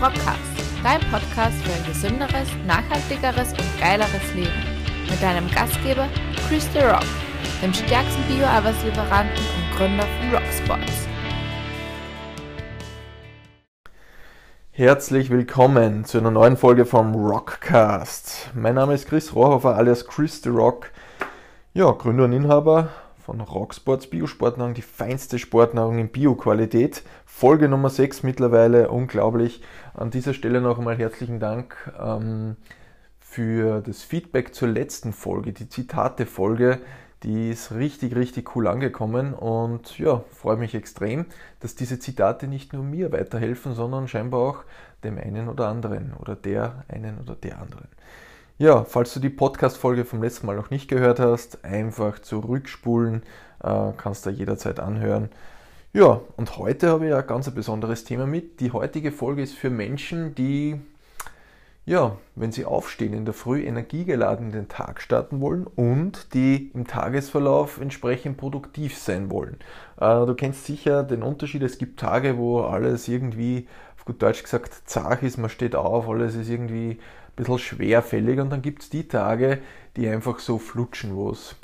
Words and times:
Rockcast, 0.00 0.40
dein 0.82 1.00
Podcast 1.10 1.56
für 1.62 1.74
ein 1.74 1.84
gesünderes, 1.84 2.48
nachhaltigeres 2.66 3.50
und 3.50 3.80
geileres 3.80 4.34
Leben. 4.34 4.48
Mit 5.10 5.22
deinem 5.22 5.46
Gastgeber 5.50 6.08
Chris 6.48 6.66
The 6.72 6.78
Rock, 6.78 7.04
dem 7.62 7.74
stärksten 7.74 8.22
Bio-Arbeitslieferanten 8.26 9.36
und 9.36 9.76
Gründer 9.76 10.04
von 10.04 10.34
Rocksports. 10.34 11.06
Herzlich 14.70 15.28
willkommen 15.28 16.06
zu 16.06 16.16
einer 16.16 16.30
neuen 16.30 16.56
Folge 16.56 16.86
vom 16.86 17.14
Rockcast. 17.14 18.52
Mein 18.54 18.76
Name 18.76 18.94
ist 18.94 19.06
Chris 19.06 19.34
Rohrhofer 19.34 19.76
alias 19.76 20.06
Chris 20.06 20.40
The 20.42 20.48
Rock. 20.48 20.92
Ja, 21.74 21.90
Gründer 21.90 22.24
und 22.24 22.32
Inhaber 22.32 22.88
von 23.20 23.40
Rocksports 23.40 24.08
Biosportnahrung, 24.08 24.74
die 24.74 24.82
feinste 24.82 25.38
Sportnahrung 25.38 25.98
in 25.98 26.08
Bio-Qualität. 26.08 27.02
Folge 27.24 27.68
Nummer 27.68 27.90
6 27.90 28.22
mittlerweile, 28.22 28.90
unglaublich. 28.90 29.62
An 29.94 30.10
dieser 30.10 30.34
Stelle 30.34 30.60
noch 30.60 30.78
einmal 30.78 30.96
herzlichen 30.96 31.38
Dank 31.38 31.92
ähm, 32.00 32.56
für 33.20 33.80
das 33.80 34.02
Feedback 34.02 34.54
zur 34.54 34.68
letzten 34.68 35.12
Folge, 35.12 35.52
die 35.52 35.68
Zitate-Folge. 35.68 36.80
Die 37.22 37.50
ist 37.50 37.72
richtig, 37.72 38.16
richtig 38.16 38.56
cool 38.56 38.66
angekommen 38.66 39.34
und 39.34 39.98
ja, 39.98 40.24
freue 40.32 40.56
mich 40.56 40.74
extrem, 40.74 41.26
dass 41.60 41.74
diese 41.74 41.98
Zitate 41.98 42.48
nicht 42.48 42.72
nur 42.72 42.82
mir 42.82 43.12
weiterhelfen, 43.12 43.74
sondern 43.74 44.08
scheinbar 44.08 44.40
auch 44.40 44.64
dem 45.04 45.18
einen 45.18 45.48
oder 45.48 45.68
anderen 45.68 46.14
oder 46.18 46.34
der 46.34 46.84
einen 46.88 47.18
oder 47.20 47.34
der 47.34 47.60
anderen. 47.60 47.88
Ja, 48.60 48.84
falls 48.84 49.14
du 49.14 49.20
die 49.20 49.30
Podcast-Folge 49.30 50.04
vom 50.04 50.22
letzten 50.22 50.46
Mal 50.46 50.54
noch 50.54 50.68
nicht 50.68 50.86
gehört 50.86 51.18
hast, 51.18 51.64
einfach 51.64 52.18
zurückspulen, 52.18 53.22
äh, 53.64 53.92
kannst 53.96 54.26
du 54.26 54.30
jederzeit 54.30 54.80
anhören. 54.80 55.30
Ja, 55.94 56.20
und 56.36 56.58
heute 56.58 56.90
habe 56.90 57.06
ich 57.06 57.14
ein 57.14 57.26
ganz 57.26 57.50
besonderes 57.50 58.04
Thema 58.04 58.26
mit. 58.26 58.60
Die 58.60 58.70
heutige 58.70 59.12
Folge 59.12 59.40
ist 59.40 59.54
für 59.54 59.70
Menschen, 59.70 60.34
die, 60.34 60.78
ja, 61.86 62.18
wenn 62.34 62.52
sie 62.52 62.66
aufstehen, 62.66 63.14
in 63.14 63.24
der 63.24 63.32
Früh 63.32 63.62
energiegeladen 63.62 64.48
in 64.48 64.52
den 64.52 64.68
Tag 64.68 65.00
starten 65.00 65.40
wollen 65.40 65.66
und 65.66 66.34
die 66.34 66.70
im 66.74 66.86
Tagesverlauf 66.86 67.80
entsprechend 67.80 68.36
produktiv 68.36 68.98
sein 68.98 69.30
wollen. 69.30 69.56
Äh, 69.98 70.26
du 70.26 70.34
kennst 70.34 70.66
sicher 70.66 71.02
den 71.02 71.22
Unterschied, 71.22 71.62
es 71.62 71.78
gibt 71.78 71.98
Tage, 71.98 72.36
wo 72.36 72.60
alles 72.60 73.08
irgendwie, 73.08 73.68
auf 73.96 74.04
gut 74.04 74.20
Deutsch 74.20 74.42
gesagt, 74.42 74.82
zart 74.84 75.22
ist, 75.22 75.38
man 75.38 75.48
steht 75.48 75.74
auf, 75.74 76.10
alles 76.10 76.34
ist 76.34 76.50
irgendwie 76.50 76.98
bisschen 77.44 77.58
schwerfällig 77.58 78.40
und 78.40 78.50
dann 78.50 78.62
gibt 78.62 78.82
es 78.82 78.90
die 78.90 79.08
Tage, 79.08 79.58
die 79.96 80.08
einfach 80.08 80.38
so 80.38 80.58
flutschen, 80.58 81.16
wo 81.16 81.30
es 81.30 81.56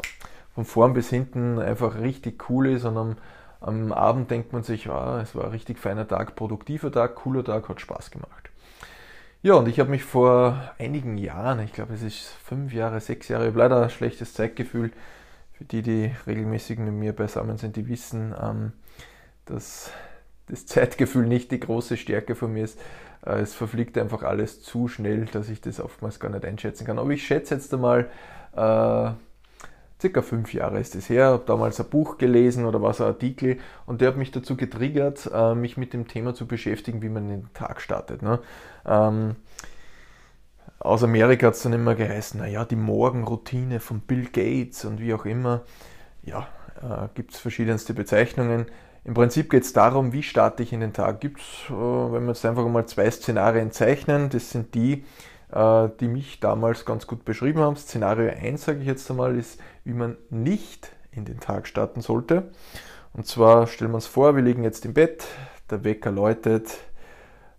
von 0.55 0.65
vorn 0.65 0.95
bis 0.95 1.11
hinten 1.11 1.59
einfach 1.59 1.99
richtig 2.01 2.49
cool 2.51 2.69
ist 2.69 2.85
und 2.85 2.97
am, 2.97 3.17
am 3.61 3.93
Abend 3.93 4.31
denkt 4.31 4.53
man 4.53 4.63
sich, 4.63 4.89
ah, 4.89 5.21
es 5.21 5.35
war 5.35 5.45
ein 5.45 5.51
richtig 5.51 5.79
feiner 5.79 6.09
Tag, 6.09 6.35
produktiver 6.35 6.91
Tag, 6.91 7.17
cooler 7.17 7.45
Tag, 7.45 7.69
hat 7.69 7.81
Spaß 7.81 8.11
gemacht. 8.11 8.51
Ja, 9.43 9.55
und 9.55 9.69
ich 9.69 9.79
habe 9.79 9.91
mich 9.91 10.03
vor 10.03 10.73
einigen 10.79 11.19
Jahren, 11.19 11.61
ich 11.61 11.73
glaube 11.73 11.95
es 11.95 12.03
ist 12.03 12.35
fünf 12.45 12.73
Jahre, 12.73 13.01
sechs 13.01 13.29
Jahre, 13.29 13.45
ich 13.45 13.51
habe 13.51 13.59
leider 13.59 13.83
ein 13.83 13.91
schlechtes 13.91 14.35
Zeitgefühl. 14.35 14.93
Für 15.53 15.65
die, 15.65 15.83
die 15.83 16.11
regelmäßig 16.27 16.79
mit 16.79 16.93
mir 16.93 17.15
beisammen 17.15 17.57
sind, 17.57 17.77
die 17.77 17.89
wissen, 17.89 18.35
ähm, 18.39 18.73
dass 19.47 19.91
das 20.49 20.67
Zeitgefühl 20.67 21.27
nicht 21.27 21.51
die 21.51 21.61
große 21.61 21.97
Stärke 21.97 22.35
von 22.35 22.53
mir 22.53 22.65
ist. 22.65 22.79
Äh, 23.25 23.41
es 23.41 23.55
verfliegt 23.55 23.97
einfach 23.99 24.23
alles 24.23 24.63
zu 24.63 24.89
schnell, 24.89 25.27
dass 25.27 25.49
ich 25.49 25.61
das 25.61 25.81
oftmals 25.81 26.21
gar 26.21 26.31
nicht 26.31 26.45
einschätzen 26.45 26.87
kann. 26.87 26.99
Aber 26.99 27.11
ich 27.11 27.27
schätze 27.27 27.55
jetzt 27.55 27.73
einmal, 27.73 28.11
äh, 28.55 29.11
circa 30.01 30.23
fünf 30.23 30.53
Jahre 30.53 30.79
ist 30.79 30.95
es 30.95 31.09
her, 31.09 31.27
habe 31.27 31.45
damals 31.47 31.81
ein 31.81 31.89
Buch 31.89 32.19
gelesen 32.19 32.67
oder 32.67 32.83
was 32.83 33.01
ein 33.01 33.07
Artikel 33.07 33.59
und 33.87 34.01
der 34.01 34.09
hat 34.09 34.17
mich 34.17 34.31
dazu 34.31 34.57
getriggert, 34.57 35.31
äh, 35.33 35.55
mich 35.55 35.77
mit 35.77 35.93
dem 35.93 36.07
Thema 36.07 36.35
zu 36.35 36.47
beschäftigen, 36.47 37.03
wie 37.03 37.09
man 37.09 37.29
den 37.29 37.53
Tag 37.55 37.81
startet. 37.81 38.23
Ne? 38.23 38.41
Ähm, 38.85 39.37
aus 40.79 41.03
Amerika 41.03 41.47
hat 41.47 41.55
es 41.55 41.63
dann 41.63 41.73
immer 41.73 41.95
geheißen, 41.95 42.39
naja, 42.41 42.65
die 42.65 42.77
Morgenroutine 42.77 43.81
von 43.81 44.01
Bill 44.01 44.27
Gates 44.27 44.85
und 44.85 45.01
wie 45.01 45.15
auch 45.15 45.25
immer. 45.25 45.63
Ja, 46.23 46.49
äh, 46.83 47.09
gibt 47.15 47.33
es 47.33 47.39
verschiedenste 47.41 47.95
Bezeichnungen. 47.95 48.67
Im 49.07 49.15
Prinzip 49.15 49.51
geht 49.51 49.63
es 49.63 49.73
darum, 49.73 50.13
wie 50.13 50.25
starte 50.25 50.65
ich 50.65 50.73
in 50.73 50.81
den 50.81 50.93
Tag. 50.93 51.21
Gibt 51.21 51.41
es, 51.41 51.71
äh, 51.71 51.73
wenn 51.73 52.25
wir 52.25 52.33
jetzt 52.33 52.45
einfach 52.45 52.67
mal 52.67 52.87
zwei 52.87 53.09
Szenarien 53.09 53.71
zeichnen, 53.71 54.31
das 54.31 54.51
sind 54.51 54.75
die, 54.75 55.05
äh, 55.53 55.89
die 56.01 56.09
mich 56.09 56.41
damals 56.41 56.85
ganz 56.85 57.07
gut 57.07 57.25
beschrieben 57.25 57.61
haben. 57.61 57.77
Szenario 57.77 58.31
1, 58.31 58.65
sage 58.65 58.81
ich 58.81 58.87
jetzt 58.87 59.09
einmal, 59.09 59.39
ist, 59.39 59.61
wie 59.85 59.93
man 59.93 60.17
nicht 60.31 60.91
in 61.13 61.25
den 61.25 61.39
Tag 61.39 61.69
starten 61.69 62.01
sollte. 62.01 62.51
Und 63.13 63.29
zwar 63.29 63.69
stellen 63.69 63.93
wir 63.93 63.97
uns 63.97 64.09
vor, 64.09 64.35
wir 64.35 64.43
liegen 64.43 64.65
jetzt 64.65 64.85
im 64.85 64.93
Bett, 64.93 65.25
der 65.71 65.85
Wecker 65.85 66.11
läutet. 66.11 66.77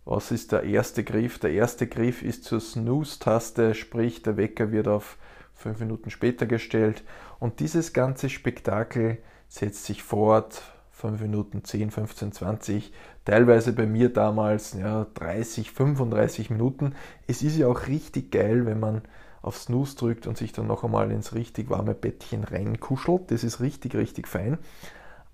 Was 0.04 0.32
ist 0.32 0.52
der 0.52 0.64
erste 0.64 1.06
Griff? 1.06 1.40
Der 1.40 1.52
erste 1.52 1.88
Griff 1.88 2.24
ist 2.24 2.44
zur 2.44 2.60
Snooze-Taste, 2.60 3.74
sprich 3.74 4.22
der 4.22 4.36
Wecker 4.36 4.74
wird 4.74 4.90
auf 4.90 5.18
fünf 5.54 5.80
Minuten 5.80 6.10
später 6.10 6.46
gestellt. 6.46 7.06
Und 7.40 7.62
dieses 7.62 7.94
ganze 7.94 8.30
Spektakel 8.30 9.20
setzt 9.48 9.86
sich 9.86 10.04
fort 10.04 10.62
5 10.98 11.22
Minuten, 11.22 11.64
10, 11.64 11.92
15, 11.92 12.32
20, 12.32 12.92
teilweise 13.24 13.72
bei 13.74 13.86
mir 13.86 14.12
damals 14.12 14.74
ja, 14.74 15.06
30, 15.14 15.72
35 15.72 16.50
Minuten. 16.50 16.96
Es 17.28 17.44
ist 17.44 17.56
ja 17.56 17.68
auch 17.68 17.86
richtig 17.86 18.32
geil, 18.32 18.66
wenn 18.66 18.80
man 18.80 19.04
auf 19.44 19.58
Snooze 19.58 19.96
drückt 19.96 20.26
und 20.26 20.40
sich 20.40 20.54
dann 20.54 20.66
noch 20.66 20.84
einmal 20.84 21.12
ins 21.12 21.36
richtig 21.36 21.70
warme 21.70 21.94
Bettchen 21.94 22.44
reinkuschelt. 22.44 23.30
Das 23.30 23.44
ist 23.44 23.60
richtig, 23.60 23.94
richtig 23.94 24.28
fein. 24.28 24.58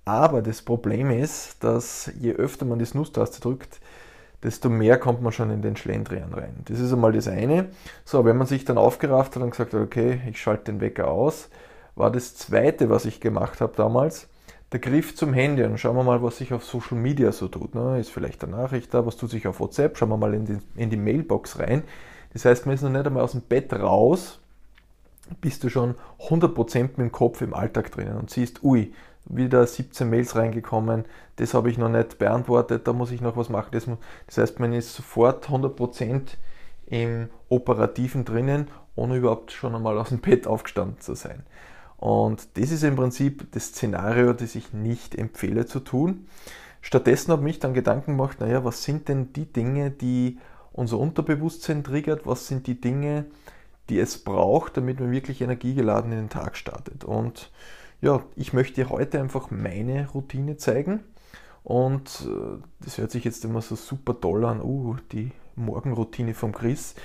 Aber 0.03 0.41
das 0.41 0.61
Problem 0.61 1.09
ist, 1.09 1.63
dass 1.63 2.11
je 2.19 2.33
öfter 2.33 2.65
man 2.65 2.77
die 2.77 2.85
Snooze-Taste 2.85 3.39
drückt, 3.39 3.79
desto 4.43 4.67
mehr 4.67 4.99
kommt 4.99 5.21
man 5.21 5.31
schon 5.31 5.49
in 5.49 5.61
den 5.61 5.77
Schlendrian 5.77 6.33
rein. 6.33 6.57
Das 6.65 6.81
ist 6.81 6.91
einmal 6.91 7.13
das 7.13 7.29
eine. 7.29 7.69
So, 8.03 8.25
wenn 8.25 8.35
man 8.35 8.47
sich 8.47 8.65
dann 8.65 8.77
aufgerafft 8.77 9.37
hat 9.37 9.43
und 9.43 9.51
gesagt 9.51 9.73
hat, 9.73 9.79
okay, 9.79 10.19
ich 10.29 10.41
schalte 10.41 10.73
den 10.73 10.81
Wecker 10.81 11.07
aus, 11.07 11.49
war 11.95 12.11
das 12.11 12.35
zweite, 12.35 12.89
was 12.89 13.05
ich 13.05 13.21
gemacht 13.21 13.61
habe 13.61 13.71
damals, 13.77 14.27
der 14.73 14.79
Griff 14.79 15.15
zum 15.15 15.33
Handy 15.33 15.63
und 15.63 15.79
schauen 15.79 15.95
wir 15.95 16.03
mal, 16.03 16.23
was 16.23 16.39
sich 16.39 16.51
auf 16.51 16.65
Social 16.65 16.97
Media 16.97 17.31
so 17.31 17.47
tut. 17.47 17.75
Ne? 17.75 17.99
Ist 17.99 18.09
vielleicht 18.09 18.43
eine 18.43 18.57
Nachricht 18.57 18.93
da, 18.93 19.05
was 19.05 19.17
tut 19.17 19.29
sich 19.29 19.47
auf 19.47 19.59
WhatsApp, 19.59 19.97
schauen 19.97 20.09
wir 20.09 20.17
mal 20.17 20.33
in 20.33 20.45
die, 20.45 20.57
in 20.75 20.89
die 20.89 20.97
Mailbox 20.97 21.59
rein. 21.59 21.83
Das 22.33 22.45
heißt, 22.45 22.65
man 22.65 22.73
ist 22.73 22.81
noch 22.81 22.89
nicht 22.89 23.05
einmal 23.05 23.23
aus 23.23 23.33
dem 23.33 23.41
Bett 23.41 23.71
raus, 23.71 24.39
bist 25.39 25.63
du 25.63 25.69
schon 25.69 25.95
100% 26.19 26.81
mit 26.81 26.97
dem 26.97 27.11
Kopf 27.11 27.41
im 27.41 27.53
Alltag 27.53 27.91
drinnen 27.91 28.17
und 28.17 28.31
siehst, 28.31 28.63
ui, 28.63 28.93
wieder 29.25 29.65
17 29.65 30.09
Mails 30.09 30.35
reingekommen, 30.35 31.05
das 31.35 31.53
habe 31.53 31.69
ich 31.69 31.77
noch 31.77 31.89
nicht 31.89 32.17
beantwortet, 32.17 32.87
da 32.87 32.93
muss 32.93 33.11
ich 33.11 33.21
noch 33.21 33.37
was 33.37 33.49
machen. 33.49 33.69
Das, 33.71 33.87
das 34.25 34.37
heißt, 34.37 34.59
man 34.59 34.73
ist 34.73 34.93
sofort 34.95 35.47
100% 35.47 36.21
im 36.87 37.29
Operativen 37.47 38.25
drinnen, 38.25 38.67
ohne 38.95 39.17
überhaupt 39.17 39.51
schon 39.51 39.75
einmal 39.75 39.97
aus 39.97 40.09
dem 40.09 40.19
Bett 40.19 40.47
aufgestanden 40.47 40.99
zu 40.99 41.13
sein. 41.13 41.43
Und 42.03 42.57
das 42.57 42.71
ist 42.71 42.83
im 42.83 42.97
Prinzip 42.97 43.49
das 43.53 43.67
Szenario, 43.67 44.33
das 44.33 44.55
ich 44.55 44.73
nicht 44.73 45.15
empfehle 45.15 45.65
zu 45.65 45.79
tun. 45.79 46.27
Stattdessen 46.81 47.31
habe 47.31 47.43
ich 47.43 47.45
mich 47.45 47.59
dann 47.59 47.73
Gedanken 47.73 48.17
gemacht, 48.17 48.41
naja, 48.41 48.65
was 48.65 48.83
sind 48.83 49.07
denn 49.07 49.31
die 49.31 49.45
Dinge, 49.45 49.89
die 49.89 50.37
unser 50.73 50.99
Unterbewusstsein 50.99 51.81
triggert? 51.81 52.27
Was 52.27 52.45
sind 52.45 52.67
die 52.67 52.81
Dinge, 52.81 53.27
die 53.87 53.99
es 53.99 54.21
braucht, 54.21 54.75
damit 54.75 54.99
man 54.99 55.11
wirklich 55.13 55.39
energiegeladen 55.39 56.11
in 56.11 56.17
den 56.17 56.29
Tag 56.29 56.57
startet? 56.57 57.05
Und 57.05 57.51
ja, 58.01 58.21
ich 58.35 58.51
möchte 58.51 58.89
heute 58.89 59.21
einfach 59.21 59.49
meine 59.49 60.09
Routine 60.09 60.57
zeigen. 60.57 61.05
Und 61.63 62.27
äh, 62.27 62.61
das 62.81 62.97
hört 62.97 63.11
sich 63.11 63.23
jetzt 63.23 63.45
immer 63.45 63.61
so 63.61 63.77
super 63.77 64.19
toll 64.19 64.43
an, 64.43 64.61
uh, 64.61 64.97
die 65.13 65.31
Morgenroutine 65.55 66.33
vom 66.33 66.51
Chris. 66.51 66.95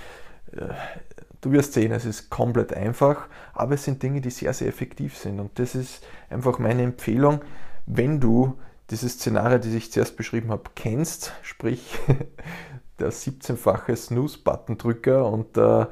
Äh, 1.38 1.40
Du 1.40 1.52
wirst 1.52 1.72
sehen, 1.72 1.92
es 1.92 2.04
ist 2.04 2.30
komplett 2.30 2.74
einfach, 2.74 3.28
aber 3.52 3.74
es 3.74 3.84
sind 3.84 4.02
Dinge, 4.02 4.20
die 4.20 4.30
sehr, 4.30 4.52
sehr 4.52 4.68
effektiv 4.68 5.16
sind. 5.16 5.38
Und 5.38 5.58
das 5.58 5.74
ist 5.74 6.04
einfach 6.30 6.58
meine 6.58 6.82
Empfehlung, 6.82 7.40
wenn 7.86 8.20
du 8.20 8.58
dieses 8.90 9.14
Szenario, 9.14 9.58
das 9.58 9.68
ich 9.68 9.92
zuerst 9.92 10.16
beschrieben 10.16 10.50
habe, 10.50 10.70
kennst, 10.74 11.32
sprich 11.42 11.98
der 12.98 13.12
17-fache 13.12 13.94
Snooze-Button-Drücker 13.94 15.30
und 15.30 15.56
der 15.56 15.90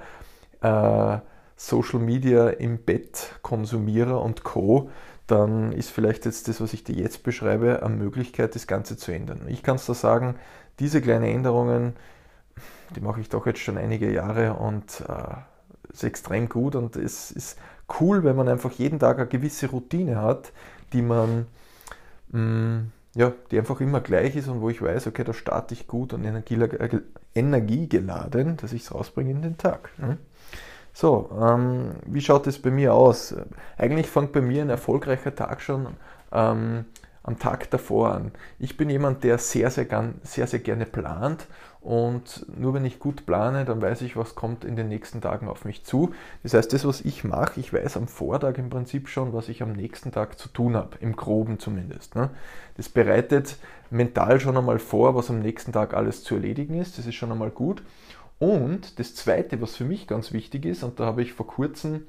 äh, 0.63 1.19
Social 1.57 2.01
Media 2.01 2.49
im 2.49 2.79
Bett 2.79 3.39
Konsumierer 3.43 4.21
und 4.23 4.45
Co., 4.45 4.91
dann 5.27 5.73
ist 5.73 5.91
vielleicht 5.91 6.25
jetzt 6.25 6.47
das, 6.47 6.61
was 6.61 6.73
ich 6.73 6.85
dir 6.85 6.95
jetzt 6.95 7.25
beschreibe, 7.25 7.83
eine 7.83 7.97
Möglichkeit, 7.97 8.55
das 8.55 8.69
Ganze 8.69 8.97
zu 8.97 9.11
ändern. 9.11 9.47
Ich 9.49 9.65
kann 9.65 9.77
es 9.77 9.87
da 9.87 9.95
sagen, 9.95 10.37
diese 10.79 11.01
kleinen 11.01 11.25
Änderungen 11.25 11.95
die 12.95 13.01
mache 13.01 13.21
ich 13.21 13.29
doch 13.29 13.47
jetzt 13.47 13.61
schon 13.61 13.79
einige 13.79 14.13
Jahre 14.13 14.55
und 14.55 15.03
äh, 15.09 15.93
ist 15.93 16.05
extrem 16.05 16.49
gut 16.49 16.75
und 16.77 16.97
es 16.97 17.31
ist 17.31 17.59
cool, 18.01 18.25
wenn 18.25 18.37
man 18.37 18.49
einfach 18.49 18.73
jeden 18.73 18.99
Tag 18.99 19.19
eine 19.19 19.27
gewisse 19.27 19.69
Routine 19.69 20.21
hat, 20.21 20.53
die 20.93 21.03
man 21.03 21.47
mh, 22.31 22.41
mm, 22.41 22.93
ja, 23.17 23.33
die 23.51 23.59
einfach 23.59 23.81
immer 23.81 24.01
gleich 24.01 24.37
ist 24.37 24.47
und 24.49 24.61
wo 24.61 24.69
ich 24.69 24.83
weiß, 24.83 25.07
okay, 25.07 25.25
da 25.25 25.33
starte 25.33 25.73
ich 25.73 25.87
gut 25.87 26.13
und 26.13 26.23
energiegeladen, 27.35 28.59
dass 28.59 28.75
ich 28.75 28.83
es 28.83 28.95
rausbringe 28.95 29.31
in 29.31 29.41
den 29.41 29.57
Tag. 29.57 29.89
Ne? 29.97 30.19
So, 30.93 31.31
ähm, 31.41 31.93
wie 32.05 32.21
schaut 32.21 32.47
es 32.47 32.61
bei 32.61 32.71
mir 32.71 32.93
aus? 32.93 33.35
Eigentlich 33.79 34.09
fängt 34.09 34.33
bei 34.33 34.43
mir 34.43 34.61
ein 34.61 34.69
erfolgreicher 34.69 35.35
Tag 35.35 35.63
schon 35.63 35.89
ähm, 36.31 36.85
am 37.27 37.39
Tag 37.39 37.71
davor 37.71 38.13
an. 38.13 38.33
Ich 38.59 38.77
bin 38.77 38.89
jemand, 38.89 39.25
der 39.25 39.39
sehr, 39.39 39.71
sehr, 39.71 39.87
sehr, 40.23 40.47
sehr 40.47 40.61
gerne 40.61 40.87
plant 40.87 41.47
und 41.87 42.47
nur 42.59 42.75
wenn 42.75 42.85
ich 42.85 42.99
gut 42.99 43.27
plane, 43.27 43.65
dann 43.65 43.81
weiß 43.81 44.03
ich, 44.03 44.17
was 44.17 44.35
kommt 44.35 44.65
in 44.65 44.75
den 44.75 44.89
nächsten 44.89 45.21
Tagen 45.21 45.49
auf 45.49 45.65
mich 45.65 45.85
zu. 45.85 46.13
Das 46.43 46.53
heißt, 46.53 46.73
das, 46.73 46.85
was 46.85 47.01
ich 47.01 47.23
mache, 47.23 47.61
ich 47.61 47.73
weiß 47.73 47.97
am 47.97 48.09
Vortag 48.09 48.59
im 48.59 48.71
Prinzip 48.71 49.09
schon, 49.09 49.33
was 49.33 49.49
ich 49.49 49.63
am 49.63 49.73
nächsten 49.73 50.11
Tag 50.11 50.37
zu 50.37 50.49
tun 50.49 50.75
habe, 50.75 50.97
im 51.01 51.15
groben 51.15 51.61
zumindest. 51.61 52.17
Ne? 52.17 52.31
Das 52.77 52.89
bereitet 52.89 53.57
mental 53.91 54.41
schon 54.41 54.57
einmal 54.57 54.81
vor, 54.81 55.15
was 55.15 55.31
am 55.31 55.39
nächsten 55.39 55.73
Tag 55.73 55.95
alles 55.95 56.25
zu 56.25 56.35
erledigen 56.35 56.75
ist. 56.75 56.99
Das 56.99 57.07
ist 57.07 57.15
schon 57.15 57.31
einmal 57.31 57.51
gut. 57.51 57.85
Und 58.41 58.99
das 58.99 59.15
Zweite, 59.15 59.63
was 59.63 59.77
für 59.77 59.85
mich 59.85 60.09
ganz 60.09 60.33
wichtig 60.33 60.65
ist, 60.65 60.83
und 60.83 60.99
da 60.99 61.07
habe 61.07 61.23
ich 61.23 61.35
vor 61.35 61.47
kurzem 61.47 62.03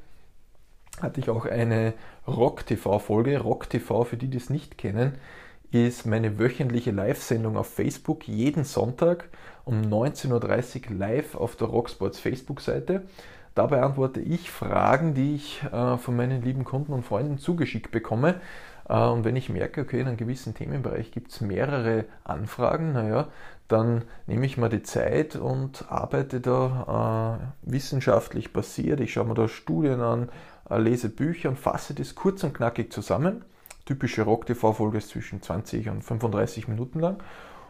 hatte 1.02 1.20
ich 1.20 1.30
auch 1.30 1.46
eine 1.46 1.94
Rock-TV-Folge. 2.28 3.40
Rock-TV, 3.40 4.04
für 4.04 4.18
die, 4.18 4.28
die 4.28 4.38
es 4.38 4.50
nicht 4.50 4.78
kennen, 4.78 5.14
ist 5.72 6.06
meine 6.06 6.40
wöchentliche 6.40 6.92
Live-Sendung 6.92 7.58
auf 7.58 7.68
Facebook 7.68 8.28
jeden 8.28 8.64
Sonntag 8.64 9.30
um 9.66 9.82
19.30 9.82 10.90
Uhr 10.90 10.98
live 10.98 11.36
auf 11.36 11.56
der 11.56 11.68
Rocksports 11.68 12.20
Facebook-Seite. 12.20 13.04
Da 13.54 13.66
beantworte 13.66 14.22
ich 14.22 14.52
Fragen, 14.52 15.14
die 15.14 15.36
ich 15.36 15.64
äh, 15.64 15.98
von 15.98 16.16
meinen 16.16 16.44
lieben 16.44 16.64
Kunden 16.64 16.94
und 16.94 17.04
Freunden 17.04 17.38
zugeschickt 17.40 17.92
bekomme. 17.92 18.40
Äh, 18.88 19.00
und 19.08 19.26
wenn 19.26 19.36
ich 19.36 19.50
merke, 19.50 19.82
okay, 19.82 20.00
in 20.00 20.08
einem 20.08 20.18
gewissen 20.18 20.54
Themenbereich 20.54 21.12
gibt 21.12 21.32
es 21.32 21.42
mehrere 21.42 22.06
Anfragen, 22.24 22.94
naja, 22.94 23.28
dann 23.68 24.04
nehme 24.28 24.46
ich 24.46 24.58
mal 24.58 24.70
die 24.70 24.84
Zeit 24.84 25.36
und 25.36 25.86
arbeite 25.90 26.40
da 26.40 27.40
äh, 27.42 27.70
wissenschaftlich 27.70 28.54
basiert. 28.54 29.00
Ich 29.02 29.14
schaue 29.14 29.26
mir 29.26 29.34
da 29.34 29.48
Studien 29.48 30.02
an, 30.02 30.30
lese 30.69 31.10
Bücher 31.10 31.50
und 31.50 31.60
fasse 31.60 31.94
das 31.94 32.16
kurz 32.16 32.44
und 32.44 32.54
knackig 32.54 32.92
zusammen. 32.92 33.46
Typische 33.86 34.24
Rock-TV-Folge 34.24 34.98
ist 34.98 35.10
zwischen 35.10 35.42
20 35.42 35.90
und 35.90 36.04
35 36.04 36.68
Minuten 36.68 37.00
lang. 37.00 37.18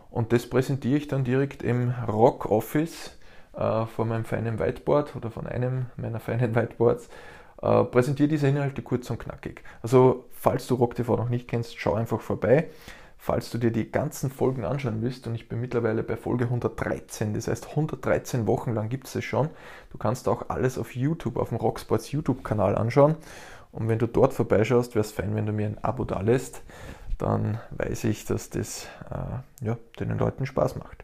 Und 0.10 0.34
das 0.34 0.50
präsentiere 0.50 0.98
ich 0.98 1.08
dann 1.08 1.24
direkt 1.24 1.62
im 1.62 1.94
Rock 2.08 2.50
Office 2.50 3.18
äh, 3.54 3.86
vor 3.86 4.06
meinem 4.06 4.26
feinen 4.26 4.60
Whiteboard 4.60 5.16
oder 5.16 5.30
von 5.30 5.48
einem 5.48 5.88
meiner 5.96 6.20
feinen 6.22 6.56
Whiteboards. 6.56 7.10
Äh, 7.62 7.84
präsentiere 7.84 8.30
diese 8.30 8.48
Inhalte 8.48 8.82
kurz 8.82 9.10
und 9.10 9.20
knackig. 9.20 9.64
Also, 9.82 10.26
falls 10.32 10.68
du 10.68 10.76
Rock 10.76 10.96
TV 10.96 11.16
noch 11.18 11.30
nicht 11.30 11.48
kennst, 11.48 11.80
schau 11.80 11.94
einfach 11.94 12.22
vorbei. 12.22 12.70
Falls 13.18 13.50
du 13.50 13.58
dir 13.58 13.72
die 13.72 13.92
ganzen 13.92 14.30
Folgen 14.30 14.64
anschauen 14.64 15.02
willst, 15.02 15.28
und 15.28 15.36
ich 15.36 15.50
bin 15.50 15.60
mittlerweile 15.60 16.04
bei 16.04 16.16
Folge 16.16 16.46
113, 16.46 17.34
das 17.34 17.48
heißt 17.48 17.70
113 17.70 18.48
Wochen 18.48 18.74
lang 18.74 18.90
gibt 18.90 19.08
es 19.08 19.16
es 19.16 19.26
schon, 19.26 19.50
du 19.92 19.98
kannst 19.98 20.28
auch 20.28 20.50
alles 20.50 20.78
auf 20.78 20.96
YouTube, 20.96 21.38
auf 21.38 21.50
dem 21.50 21.58
Rocksports 21.58 22.12
YouTube-Kanal 22.12 22.76
anschauen. 22.76 23.16
Und 23.72 23.90
wenn 23.90 24.00
du 24.00 24.08
dort 24.08 24.34
vorbeischaust, 24.34 24.96
wäre 24.96 25.04
es 25.04 25.12
fein, 25.12 25.36
wenn 25.36 25.46
du 25.46 25.52
mir 25.52 25.68
ein 25.68 25.84
Abo 25.84 26.06
da 26.06 26.22
lässt. 26.22 26.62
Dann 27.18 27.60
weiß 27.72 28.06
ich, 28.06 28.26
dass 28.26 28.50
das 28.50 28.88
äh, 29.10 29.66
ja, 29.66 29.78
den 30.00 30.18
Leuten 30.18 30.46
Spaß 30.46 30.76
macht. 30.78 31.04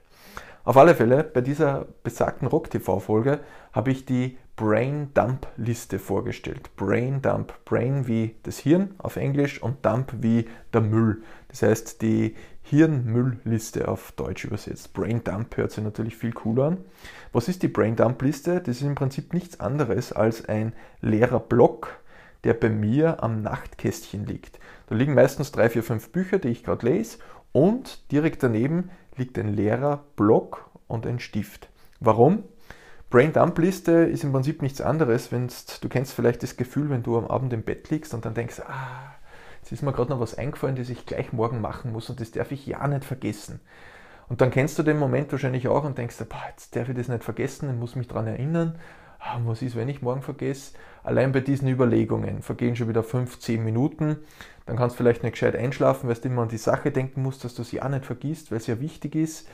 Auf 0.63 0.77
alle 0.77 0.95
Fälle, 0.95 1.24
bei 1.24 1.42
dieser 1.42 1.88
besagten 2.04 2.48
Rock-TV-Folge 2.48 3.42
habe 3.74 3.92
ich 3.92 4.06
die 4.06 4.38
Brain 4.55 5.09
Dump 5.15 5.47
Liste 5.57 5.97
vorgestellt. 5.97 6.69
Brain 6.75 7.21
Dump, 7.23 7.53
Brain 7.65 8.07
wie 8.07 8.35
das 8.44 8.59
Hirn 8.59 8.94
auf 9.00 9.15
Englisch 9.15 9.61
und 9.61 9.83
Dump 9.83 10.13
wie 10.19 10.47
der 10.71 10.81
Müll. 10.81 11.23
Das 11.47 11.63
heißt 11.63 12.01
die 12.03 12.35
Hirnmüllliste 12.61 13.88
auf 13.88 14.11
Deutsch 14.11 14.45
übersetzt. 14.45 14.94
Brain 14.94 15.23
Dump 15.23 15.57
hört 15.57 15.71
sich 15.71 15.83
natürlich 15.83 16.15
viel 16.15 16.33
cooler 16.33 16.65
an. 16.65 16.77
Was 17.31 17.47
ist 17.47 17.63
die 17.63 17.67
Brain 17.67 17.95
Dump 17.95 18.21
Liste? 18.21 18.61
Das 18.61 18.77
ist 18.77 18.83
im 18.83 18.95
Prinzip 18.95 19.33
nichts 19.33 19.59
anderes 19.59 20.13
als 20.13 20.45
ein 20.45 20.73
leerer 21.01 21.39
Block, 21.39 22.00
der 22.44 22.53
bei 22.53 22.69
mir 22.69 23.23
am 23.23 23.41
Nachtkästchen 23.41 24.25
liegt. 24.27 24.59
Da 24.88 24.95
liegen 24.95 25.15
meistens 25.15 25.51
drei, 25.51 25.69
vier, 25.69 25.83
fünf 25.83 26.09
Bücher, 26.11 26.38
die 26.38 26.50
ich 26.50 26.63
gerade 26.63 26.85
lese 26.85 27.17
und 27.51 28.11
direkt 28.11 28.44
daneben 28.44 28.91
liegt 29.15 29.38
ein 29.39 29.53
leerer 29.53 30.03
Block 30.15 30.69
und 30.88 31.07
ein 31.07 31.19
Stift. 31.19 31.69
Warum? 32.00 32.44
Brain 33.13 33.31
Dump 33.31 33.60
Liste 33.60 33.92
ist 33.92 34.24
im 34.24 34.31
Prinzip 34.31 34.63
nichts 34.63 34.81
anderes, 34.81 35.31
wenn 35.31 35.48
du 35.48 35.88
kennst 35.88 36.13
vielleicht 36.13 36.42
das 36.42 36.57
Gefühl, 36.57 36.89
wenn 36.89 37.04
du 37.04 37.15
am 37.15 37.27
Abend 37.27 37.54
im 37.54 37.62
Bett 37.62 37.92
liegst 37.92 38.15
und 38.15 38.25
dann 38.25 38.33
denkst, 38.33 38.62
ah, 38.62 39.13
jetzt 39.62 39.71
ist 39.71 39.83
mir 39.83 39.94
gerade 39.94 40.10
noch 40.10 40.19
was 40.19 40.36
eingefallen, 40.36 40.75
das 40.75 40.89
ich 40.89 41.06
gleich 41.06 41.31
morgen 41.31 41.62
machen 41.62 41.92
muss 41.92 42.10
und 42.10 42.19
das 42.19 42.31
darf 42.31 42.51
ich 42.51 42.65
ja 42.65 42.88
nicht 42.88 43.06
vergessen. 43.06 43.60
Und 44.30 44.42
dann 44.42 44.50
kennst 44.50 44.80
du 44.80 44.83
den 44.83 44.98
Moment 44.98 45.31
wahrscheinlich 45.31 45.68
auch 45.68 45.83
und 45.83 46.00
denkst, 46.00 46.15
boah, 46.27 46.42
jetzt 46.50 46.75
darf 46.75 46.89
ich 46.89 46.95
das 46.95 47.07
nicht 47.07 47.24
vergessen, 47.24 47.69
ich 47.69 47.80
muss 47.80 47.95
mich 47.95 48.07
daran 48.07 48.25
erinnern. 48.25 48.80
Ah, 49.19 49.39
was 49.45 49.62
ist, 49.62 49.75
wenn 49.75 49.89
ich 49.89 50.01
morgen 50.01 50.24
vergesse? 50.24 50.74
Allein 51.04 51.33
bei 51.33 51.42
diesen 51.42 51.68
Überlegungen 51.68 52.42
vergehen 52.42 52.75
schon 52.75 52.89
wieder 52.89 53.04
5, 53.04 53.38
10 53.38 53.63
Minuten. 53.63 54.18
Dann 54.65 54.75
kannst 54.75 54.95
du 54.95 55.04
vielleicht 55.04 55.21
nicht 55.21 55.33
gescheit 55.33 55.56
einschlafen, 55.56 56.10
weil 56.10 56.15
du 56.15 56.30
immer 56.30 56.42
an 56.42 56.50
die 56.50 56.57
Sache 56.57 56.89
denken 56.89 57.21
musst, 57.21 57.44
dass 57.44 57.54
du 57.54 57.62
sie 57.62 57.80
auch 57.80 57.89
nicht 57.89 58.07
vergisst, 58.07 58.50
weil 58.50 58.57
es 58.57 58.65
ja 58.65 58.80
wichtig 58.80 59.13
ist. 59.13 59.48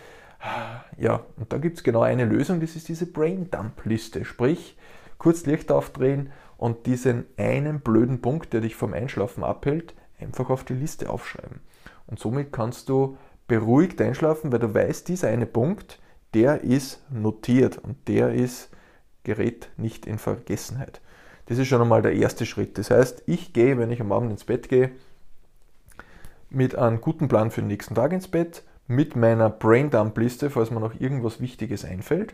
Ja, 0.98 1.26
und 1.38 1.52
da 1.52 1.58
gibt 1.58 1.78
es 1.78 1.84
genau 1.84 2.02
eine 2.02 2.26
Lösung, 2.26 2.60
das 2.60 2.76
ist 2.76 2.88
diese 2.88 3.06
Brain 3.06 3.50
Dump 3.52 3.86
Liste. 3.86 4.26
Sprich, 4.26 4.78
kurz 5.18 5.46
Licht 5.46 5.72
aufdrehen 5.72 6.32
und 6.58 6.86
diesen 6.86 7.26
einen 7.38 7.82
blöden 7.82 8.22
Punkt, 8.22 8.54
der 8.54 8.62
dich 8.62 8.76
vom 8.76 8.94
Einschlafen 8.94 9.44
abhält, 9.44 9.94
einfach 10.20 10.50
auf 10.50 10.64
die 10.64 10.74
Liste 10.74 11.10
aufschreiben. 11.10 11.62
Und 12.08 12.20
somit 12.20 12.52
kannst 12.52 12.90
du 12.90 13.18
beruhigt 13.48 14.02
einschlafen, 14.02 14.52
weil 14.52 14.60
du 14.60 14.74
weißt, 14.74 15.08
dieser 15.08 15.30
eine 15.30 15.46
Punkt, 15.46 16.00
der 16.34 16.64
ist 16.64 17.02
notiert 17.12 17.78
und 17.78 18.08
der 18.08 18.34
ist 18.34 18.70
gerät 19.24 19.70
nicht 19.78 20.06
in 20.06 20.20
Vergessenheit. 20.20 21.02
Das 21.48 21.58
ist 21.58 21.68
schon 21.68 21.82
einmal 21.82 22.02
der 22.02 22.14
erste 22.14 22.46
Schritt. 22.46 22.78
Das 22.78 22.92
heißt, 22.92 23.24
ich 23.26 23.54
gehe, 23.54 23.78
wenn 23.78 23.92
ich 23.92 24.02
am 24.02 24.12
Abend 24.12 24.32
ins 24.32 24.44
Bett 24.44 24.70
gehe, 24.70 24.92
mit 26.50 26.76
einem 26.76 27.02
guten 27.02 27.28
Plan 27.28 27.52
für 27.52 27.62
den 27.62 27.68
nächsten 27.68 27.96
Tag 27.96 28.12
ins 28.12 28.28
Bett, 28.28 28.64
mit 28.90 29.16
meiner 29.16 29.52
Braindump-Liste, 29.52 30.50
falls 30.50 30.72
mir 30.72 30.80
noch 30.80 31.00
irgendwas 31.00 31.40
Wichtiges 31.40 31.86
einfällt. 31.86 32.34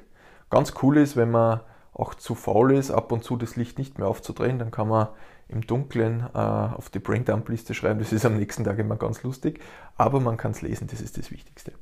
Ganz 0.50 0.74
cool 0.82 0.98
ist, 0.98 1.18
wenn 1.18 1.30
man 1.30 1.60
auch 1.94 2.14
zu 2.14 2.34
faul 2.34 2.74
ist, 2.74 2.92
ab 2.92 3.12
und 3.12 3.26
zu 3.26 3.36
das 3.36 3.58
Licht 3.58 3.78
nicht 3.78 4.00
mehr 4.00 4.08
aufzudrehen, 4.08 4.58
dann 4.58 4.72
kann 4.72 4.88
man 4.88 5.10
im 5.50 5.68
Dunkeln 5.68 6.26
äh, 6.34 6.38
auf 6.38 6.90
die 6.90 7.00
Braindump-Liste 7.00 7.74
schreiben. 7.74 8.00
Das 8.00 8.14
ist 8.14 8.26
am 8.26 8.38
nächsten 8.38 8.64
Tag 8.64 8.80
immer 8.80 8.96
ganz 8.96 9.22
lustig, 9.24 9.60
aber 9.98 10.22
man 10.22 10.38
kann 10.38 10.52
es 10.52 10.62
lesen, 10.62 10.88
das 10.88 11.02
ist 11.02 11.18
das 11.18 11.30
Wichtigste. 11.30 11.74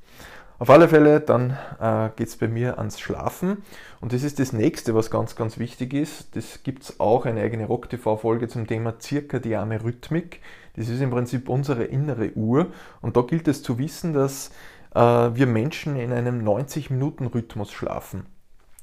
Auf 0.60 0.70
alle 0.70 0.88
Fälle, 0.88 1.20
dann 1.20 1.58
äh, 1.80 2.10
geht 2.16 2.28
es 2.28 2.38
bei 2.38 2.48
mir 2.48 2.78
ans 2.78 3.00
Schlafen. 3.00 3.64
Und 4.02 4.14
das 4.14 4.24
ist 4.24 4.40
das 4.40 4.54
nächste, 4.54 4.96
was 4.96 5.12
ganz, 5.12 5.36
ganz 5.36 5.58
wichtig 5.58 5.94
ist. 5.94 6.36
Das 6.36 6.64
gibt 6.64 6.84
es 6.84 7.00
auch 7.00 7.26
eine 7.26 7.42
eigene 7.42 7.66
Rock-TV-Folge 7.66 8.48
zum 8.48 8.68
Thema 8.68 8.98
zirkadiane 9.00 9.84
Rhythmik. 9.84 10.42
Das 10.76 10.90
ist 10.90 11.02
im 11.02 11.10
Prinzip 11.10 11.50
unsere 11.50 11.84
innere 11.84 12.34
Uhr. 12.34 12.68
Und 13.02 13.18
da 13.18 13.22
gilt 13.22 13.48
es 13.48 13.64
zu 13.64 13.78
wissen, 13.78 14.14
dass 14.14 14.52
äh, 14.96 15.00
wir 15.00 15.48
Menschen 15.48 15.96
in 15.96 16.12
einem 16.12 16.44
90-Minuten-Rhythmus 16.48 17.72
schlafen. 17.72 18.26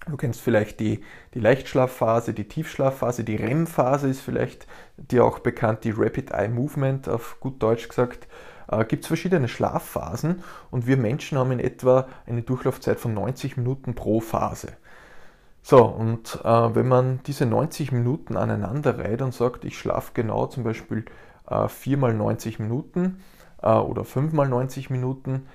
Du 0.08 0.16
kennst 0.16 0.40
vielleicht 0.40 0.80
die, 0.80 1.00
die 1.34 1.40
Leichtschlafphase, 1.40 2.32
die 2.32 2.48
Tiefschlafphase, 2.48 3.22
die 3.22 3.36
REM-Phase 3.36 4.08
ist 4.08 4.20
vielleicht 4.20 4.66
dir 4.96 5.24
auch 5.24 5.40
bekannt, 5.40 5.84
die 5.84 5.92
Rapid 5.94 6.30
Eye 6.30 6.48
Movement 6.48 7.08
auf 7.08 7.38
gut 7.40 7.62
Deutsch 7.62 7.88
gesagt 7.88 8.26
äh, 8.70 8.84
gibt 8.84 9.04
es 9.04 9.08
verschiedene 9.08 9.48
Schlafphasen 9.48 10.42
und 10.70 10.86
wir 10.86 10.96
Menschen 10.96 11.38
haben 11.38 11.52
in 11.52 11.60
etwa 11.60 12.06
eine 12.26 12.42
Durchlaufzeit 12.42 12.98
von 13.00 13.14
90 13.14 13.56
Minuten 13.56 13.94
pro 13.94 14.20
Phase. 14.20 14.68
So, 15.62 15.84
und 15.84 16.40
äh, 16.42 16.74
wenn 16.74 16.88
man 16.88 17.20
diese 17.26 17.44
90 17.44 17.92
Minuten 17.92 18.36
aneinander 18.36 18.98
reiht 18.98 19.20
und 19.20 19.34
sagt, 19.34 19.64
ich 19.64 19.78
schlafe 19.78 20.12
genau 20.14 20.46
zum 20.46 20.64
Beispiel 20.64 21.04
äh, 21.48 21.68
4 21.68 21.98
mal 21.98 22.14
90 22.14 22.58
Minuten 22.60 23.22
äh, 23.62 23.72
oder 23.72 24.04
5 24.04 24.32
mal 24.32 24.48
90 24.48 24.88
Minuten, 24.88 25.46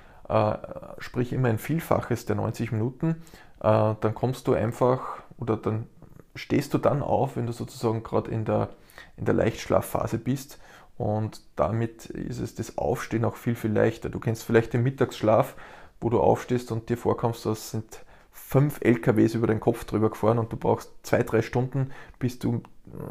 sprich 0.98 1.34
immer 1.34 1.50
ein 1.50 1.58
Vielfaches 1.58 2.26
der 2.26 2.36
90 2.36 2.72
Minuten, 2.72 3.22
äh, 3.62 3.96
dann 4.00 4.16
kommst 4.16 4.48
du 4.48 4.54
einfach 4.54 5.24
oder 5.38 5.58
dann 5.58 5.88
stehst 6.36 6.74
du 6.74 6.78
dann 6.78 7.02
auf, 7.02 7.36
wenn 7.36 7.46
du 7.46 7.54
sozusagen 7.54 8.04
gerade 8.04 8.32
in 8.32 8.46
der, 8.46 8.70
in 9.18 9.26
der 9.26 9.34
Leichtschlafphase 9.34 10.18
bist 10.18 10.60
und 10.98 11.42
damit 11.56 12.06
ist 12.08 12.40
es 12.40 12.56
das 12.56 12.78
Aufstehen 12.78 13.26
auch 13.26 13.36
viel, 13.36 13.56
viel 13.56 13.72
leichter. 13.72 14.10
Du 14.10 14.20
kennst 14.20 14.44
vielleicht 14.44 14.74
den 14.74 14.84
Mittagsschlaf, 14.84 15.56
wo 16.00 16.10
du 16.10 16.20
aufstehst 16.20 16.72
und 16.72 16.90
dir 16.90 16.98
vorkommst, 16.98 17.46
das 17.46 17.72
sind 17.72 18.06
fünf 18.32 18.80
LKWs 18.82 19.34
über 19.34 19.48
den 19.48 19.60
Kopf 19.60 19.86
drüber 19.86 20.10
gefahren 20.10 20.40
und 20.40 20.52
du 20.52 20.58
brauchst 20.58 20.94
zwei, 21.04 21.24
drei 21.24 21.42
Stunden, 21.42 21.92
bis 22.20 22.40
du 22.40 22.62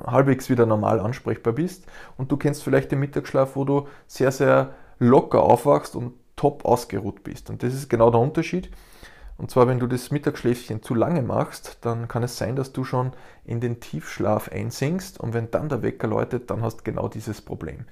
halbwegs 0.07 0.49
wieder 0.49 0.67
normal 0.67 1.01
ansprechbar 1.01 1.55
bist. 1.55 1.87
Und 2.17 2.31
du 2.31 2.37
kennst 2.37 2.63
vielleicht 2.63 2.93
den 2.93 3.01
Mittagsschlaf, 3.01 3.57
wo 3.57 3.65
du 3.65 3.89
sehr, 4.07 4.33
sehr 4.33 4.75
locker 4.99 5.43
aufwachst 5.43 5.97
und 5.97 6.15
top 6.45 6.67
ausgeruht 6.67 7.25
bist. 7.25 7.49
Und 7.49 7.63
das 7.63 7.73
ist 7.73 7.89
genau 7.89 8.11
der 8.11 8.21
Unterschied. 8.21 8.71
Und 9.39 9.51
zwar, 9.51 9.67
wenn 9.67 9.79
du 9.79 9.87
das 9.87 10.11
Mittagsschläfchen 10.11 10.83
zu 10.83 10.95
lange 10.95 11.23
machst, 11.23 11.79
dann 11.81 12.07
kann 12.07 12.23
es 12.23 12.37
sein, 12.37 12.55
dass 12.55 12.75
du 12.75 12.85
schon 12.85 13.13
in 13.47 13.61
den 13.61 13.81
Tiefschlaf 13.81 14.51
einsinkst 14.51 15.19
und 15.19 15.33
wenn 15.33 15.51
dann 15.51 15.71
der 15.71 15.83
Wecker 15.83 16.07
läutet, 16.07 16.51
dann 16.51 16.63
hast 16.63 16.81
du 16.81 16.85
genau 16.85 17.09
dieses 17.09 17.41
Problem. 17.41 17.87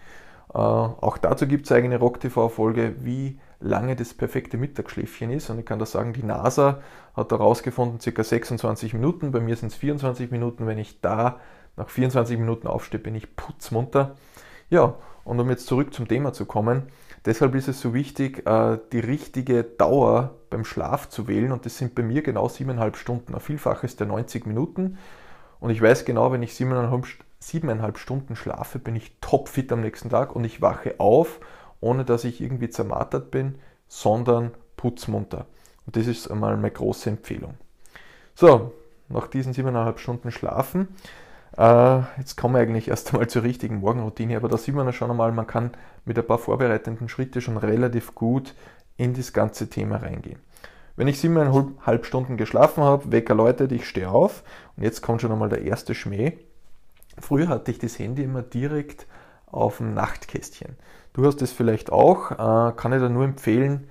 Äh, 0.52 0.58
auch 0.58 1.16
dazu 1.16 1.46
gibt 1.46 1.64
es 1.64 1.72
eigene 1.72 1.98
Rock-TV-Folge, 1.98 2.96
wie 3.00 3.40
lange 3.58 3.96
das 3.96 4.12
perfekte 4.12 4.58
Mittagsschläfchen 4.58 5.30
ist. 5.30 5.48
Und 5.48 5.58
ich 5.58 5.64
kann 5.64 5.78
da 5.78 5.86
sagen, 5.86 6.12
die 6.12 6.22
NASA 6.22 6.82
hat 7.16 7.30
herausgefunden, 7.32 8.00
ca. 8.00 8.22
26 8.22 8.92
Minuten. 8.92 9.32
Bei 9.32 9.40
mir 9.40 9.56
sind 9.56 9.72
es 9.72 9.76
24 9.76 10.30
Minuten. 10.30 10.66
Wenn 10.66 10.78
ich 10.78 11.00
da 11.00 11.40
nach 11.76 11.88
24 11.88 12.38
Minuten 12.38 12.66
aufstehe, 12.66 13.00
bin 13.00 13.14
ich 13.14 13.34
putzmunter. 13.34 14.14
Ja, 14.72 14.94
und 15.24 15.38
um 15.38 15.50
jetzt 15.50 15.66
zurück 15.66 15.92
zum 15.92 16.08
Thema 16.08 16.32
zu 16.32 16.46
kommen, 16.46 16.84
deshalb 17.26 17.54
ist 17.54 17.68
es 17.68 17.82
so 17.82 17.92
wichtig, 17.92 18.46
äh, 18.46 18.78
die 18.90 19.00
richtige 19.00 19.64
Dauer 19.64 20.30
beim 20.48 20.64
Schlaf 20.64 21.10
zu 21.10 21.28
wählen 21.28 21.52
und 21.52 21.66
das 21.66 21.76
sind 21.76 21.94
bei 21.94 22.02
mir 22.02 22.22
genau 22.22 22.48
siebeneinhalb 22.48 22.96
Stunden. 22.96 23.34
Ein 23.34 23.40
Vielfaches 23.42 23.96
der 23.96 24.06
90 24.06 24.46
Minuten 24.46 24.96
und 25.60 25.68
ich 25.68 25.82
weiß 25.82 26.06
genau, 26.06 26.32
wenn 26.32 26.42
ich 26.42 26.54
siebeneinhalb, 26.54 27.04
siebeneinhalb 27.38 27.98
Stunden 27.98 28.34
schlafe, 28.34 28.78
bin 28.78 28.96
ich 28.96 29.14
topfit 29.20 29.70
am 29.72 29.82
nächsten 29.82 30.08
Tag 30.08 30.34
und 30.34 30.42
ich 30.44 30.62
wache 30.62 30.94
auf, 30.96 31.40
ohne 31.82 32.06
dass 32.06 32.24
ich 32.24 32.40
irgendwie 32.40 32.70
zermartert 32.70 33.30
bin, 33.30 33.56
sondern 33.88 34.52
putzmunter. 34.78 35.44
Und 35.84 35.96
das 35.96 36.06
ist 36.06 36.30
einmal 36.30 36.56
meine 36.56 36.70
große 36.70 37.10
Empfehlung. 37.10 37.56
So, 38.34 38.72
nach 39.10 39.26
diesen 39.26 39.52
siebeneinhalb 39.52 39.98
Stunden 39.98 40.30
Schlafen, 40.30 40.88
jetzt 41.56 42.36
kommen 42.36 42.54
wir 42.54 42.60
eigentlich 42.60 42.88
erst 42.88 43.12
einmal 43.12 43.28
zur 43.28 43.42
richtigen 43.42 43.80
Morgenroutine, 43.80 44.36
aber 44.36 44.48
da 44.48 44.56
sieht 44.56 44.74
man 44.74 44.86
ja 44.86 44.92
schon 44.92 45.10
einmal, 45.10 45.32
man 45.32 45.46
kann 45.46 45.72
mit 46.04 46.18
ein 46.18 46.26
paar 46.26 46.38
vorbereitenden 46.38 47.08
Schritten 47.08 47.40
schon 47.40 47.56
relativ 47.56 48.14
gut 48.14 48.54
in 48.96 49.14
das 49.14 49.32
ganze 49.32 49.68
Thema 49.68 49.96
reingehen. 49.96 50.40
Wenn 50.96 51.08
ich 51.08 51.20
siebeneinhalb 51.20 52.04
Stunden 52.06 52.36
geschlafen 52.36 52.82
habe, 52.82 53.12
Wecker 53.12 53.34
läutet, 53.34 53.72
ich 53.72 53.88
stehe 53.88 54.10
auf 54.10 54.42
und 54.76 54.82
jetzt 54.82 55.02
kommt 55.02 55.20
schon 55.20 55.32
einmal 55.32 55.48
der 55.48 55.62
erste 55.62 55.94
Schmäh. 55.94 56.38
Früher 57.18 57.48
hatte 57.48 57.70
ich 57.70 57.78
das 57.78 57.98
Handy 57.98 58.22
immer 58.22 58.42
direkt 58.42 59.06
auf 59.46 59.78
dem 59.78 59.94
Nachtkästchen. 59.94 60.76
Du 61.12 61.26
hast 61.26 61.42
es 61.42 61.52
vielleicht 61.52 61.92
auch, 61.92 62.30
äh, 62.30 62.72
kann 62.74 62.92
ich 62.92 63.00
dir 63.00 63.10
nur 63.10 63.24
empfehlen, 63.24 63.88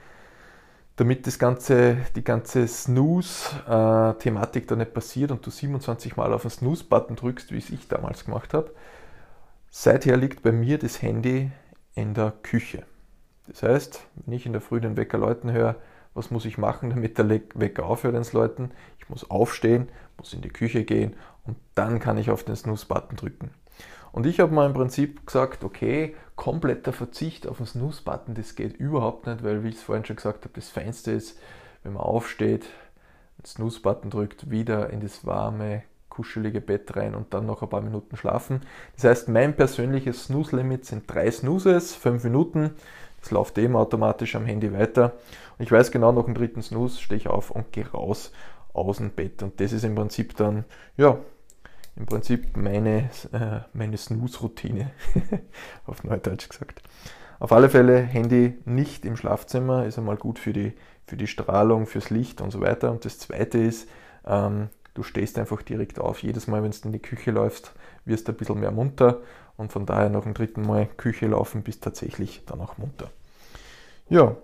damit 1.01 1.25
das 1.25 1.39
ganze, 1.39 1.97
die 2.15 2.23
ganze 2.23 2.67
Snooze-Thematik 2.67 4.67
da 4.67 4.75
nicht 4.75 4.93
passiert 4.93 5.31
und 5.31 5.43
du 5.43 5.49
27 5.49 6.15
Mal 6.15 6.31
auf 6.31 6.43
den 6.43 6.51
Snooze-Button 6.51 7.15
drückst, 7.15 7.51
wie 7.51 7.57
es 7.57 7.71
ich 7.71 7.87
damals 7.87 8.25
gemacht 8.25 8.53
habe. 8.53 8.69
Seither 9.71 10.15
liegt 10.15 10.43
bei 10.43 10.51
mir 10.51 10.77
das 10.77 11.01
Handy 11.01 11.49
in 11.95 12.13
der 12.13 12.33
Küche. 12.43 12.83
Das 13.47 13.63
heißt, 13.63 14.05
wenn 14.13 14.35
ich 14.35 14.45
in 14.45 14.51
der 14.51 14.61
Früh 14.61 14.79
den 14.79 14.95
Wecker 14.95 15.17
läuten 15.17 15.51
höre, 15.51 15.77
was 16.13 16.29
muss 16.29 16.45
ich 16.45 16.59
machen, 16.59 16.91
damit 16.91 17.17
der 17.17 17.27
Wecker 17.27 17.87
aufhört 17.87 18.13
ins 18.13 18.33
Läuten? 18.33 18.69
Ich 18.99 19.09
muss 19.09 19.27
aufstehen, 19.27 19.89
muss 20.19 20.35
in 20.35 20.41
die 20.41 20.49
Küche 20.49 20.83
gehen 20.83 21.15
und 21.45 21.57
dann 21.73 21.99
kann 21.99 22.19
ich 22.19 22.29
auf 22.29 22.43
den 22.43 22.55
Snooze-Button 22.55 23.17
drücken. 23.17 23.49
Und 24.11 24.25
ich 24.25 24.39
habe 24.39 24.53
mal 24.53 24.65
im 24.65 24.73
Prinzip 24.73 25.25
gesagt, 25.25 25.63
okay, 25.63 26.15
kompletter 26.35 26.93
Verzicht 26.93 27.47
auf 27.47 27.57
den 27.57 27.65
Snooze-Button, 27.65 28.35
das 28.35 28.55
geht 28.55 28.77
überhaupt 28.77 29.27
nicht, 29.27 29.43
weil, 29.43 29.63
wie 29.63 29.69
ich 29.69 29.75
es 29.75 29.83
vorhin 29.83 30.05
schon 30.05 30.17
gesagt 30.17 30.43
habe, 30.43 30.53
das 30.53 30.69
Feinste 30.69 31.11
ist, 31.11 31.39
wenn 31.83 31.93
man 31.93 32.03
aufsteht, 32.03 32.65
den 33.37 33.45
Snooze-Button 33.45 34.09
drückt, 34.09 34.49
wieder 34.49 34.89
in 34.89 34.99
das 34.99 35.25
warme, 35.25 35.83
kuschelige 36.09 36.61
Bett 36.61 36.95
rein 36.95 37.15
und 37.15 37.33
dann 37.33 37.45
noch 37.45 37.61
ein 37.61 37.69
paar 37.69 37.81
Minuten 37.81 38.17
schlafen. 38.17 38.61
Das 38.95 39.05
heißt, 39.05 39.29
mein 39.29 39.55
persönliches 39.55 40.25
Snooze-Limit 40.25 40.85
sind 40.85 41.03
drei 41.11 41.31
Snoozes, 41.31 41.95
fünf 41.95 42.23
Minuten. 42.23 42.71
Das 43.21 43.31
läuft 43.31 43.57
eben 43.57 43.75
automatisch 43.75 44.35
am 44.35 44.45
Handy 44.45 44.73
weiter. 44.73 45.13
Und 45.57 45.63
ich 45.63 45.71
weiß 45.71 45.91
genau, 45.91 46.11
nach 46.11 46.25
dem 46.25 46.33
dritten 46.33 46.61
Snooze 46.61 46.99
stehe 47.01 47.17
ich 47.17 47.27
auf 47.27 47.49
und 47.49 47.71
gehe 47.71 47.89
raus 47.89 48.31
aus 48.73 48.97
dem 48.97 49.11
Bett. 49.11 49.41
Und 49.41 49.59
das 49.59 49.71
ist 49.71 49.83
im 49.83 49.95
Prinzip 49.95 50.35
dann, 50.35 50.65
ja, 50.97 51.17
im 51.95 52.05
Prinzip 52.05 52.55
meine, 52.55 53.09
äh, 53.33 53.59
meine 53.73 53.97
Snooze-Routine, 53.97 54.91
auf 55.85 56.03
Neudeutsch 56.03 56.49
gesagt. 56.49 56.81
Auf 57.39 57.51
alle 57.51 57.69
Fälle 57.69 57.97
Handy 57.97 58.57
nicht 58.65 59.03
im 59.05 59.17
Schlafzimmer, 59.17 59.85
ist 59.85 59.97
einmal 59.97 60.17
gut 60.17 60.39
für 60.39 60.53
die, 60.53 60.73
für 61.07 61.17
die 61.17 61.27
Strahlung, 61.27 61.87
fürs 61.87 62.09
Licht 62.09 62.39
und 62.39 62.51
so 62.51 62.61
weiter. 62.61 62.91
Und 62.91 63.03
das 63.03 63.17
zweite 63.19 63.57
ist, 63.57 63.89
ähm, 64.25 64.69
du 64.93 65.03
stehst 65.03 65.39
einfach 65.39 65.61
direkt 65.61 65.99
auf. 65.99 66.21
Jedes 66.21 66.47
Mal, 66.47 66.63
wenn 66.63 66.71
du 66.71 66.77
in 66.83 66.91
die 66.91 66.99
Küche 66.99 67.31
läufst, 67.31 67.73
wirst 68.05 68.27
du 68.27 68.31
ein 68.31 68.37
bisschen 68.37 68.59
mehr 68.59 68.71
munter 68.71 69.21
und 69.57 69.71
von 69.71 69.85
daher 69.85 70.09
nach 70.09 70.23
dem 70.23 70.33
dritten 70.33 70.61
Mal 70.61 70.87
Küche 70.97 71.27
laufen 71.27 71.63
bist 71.63 71.83
tatsächlich 71.83 72.43
dann 72.45 72.61
auch 72.61 72.77
munter. 72.77 73.09
Ja, 74.09 74.35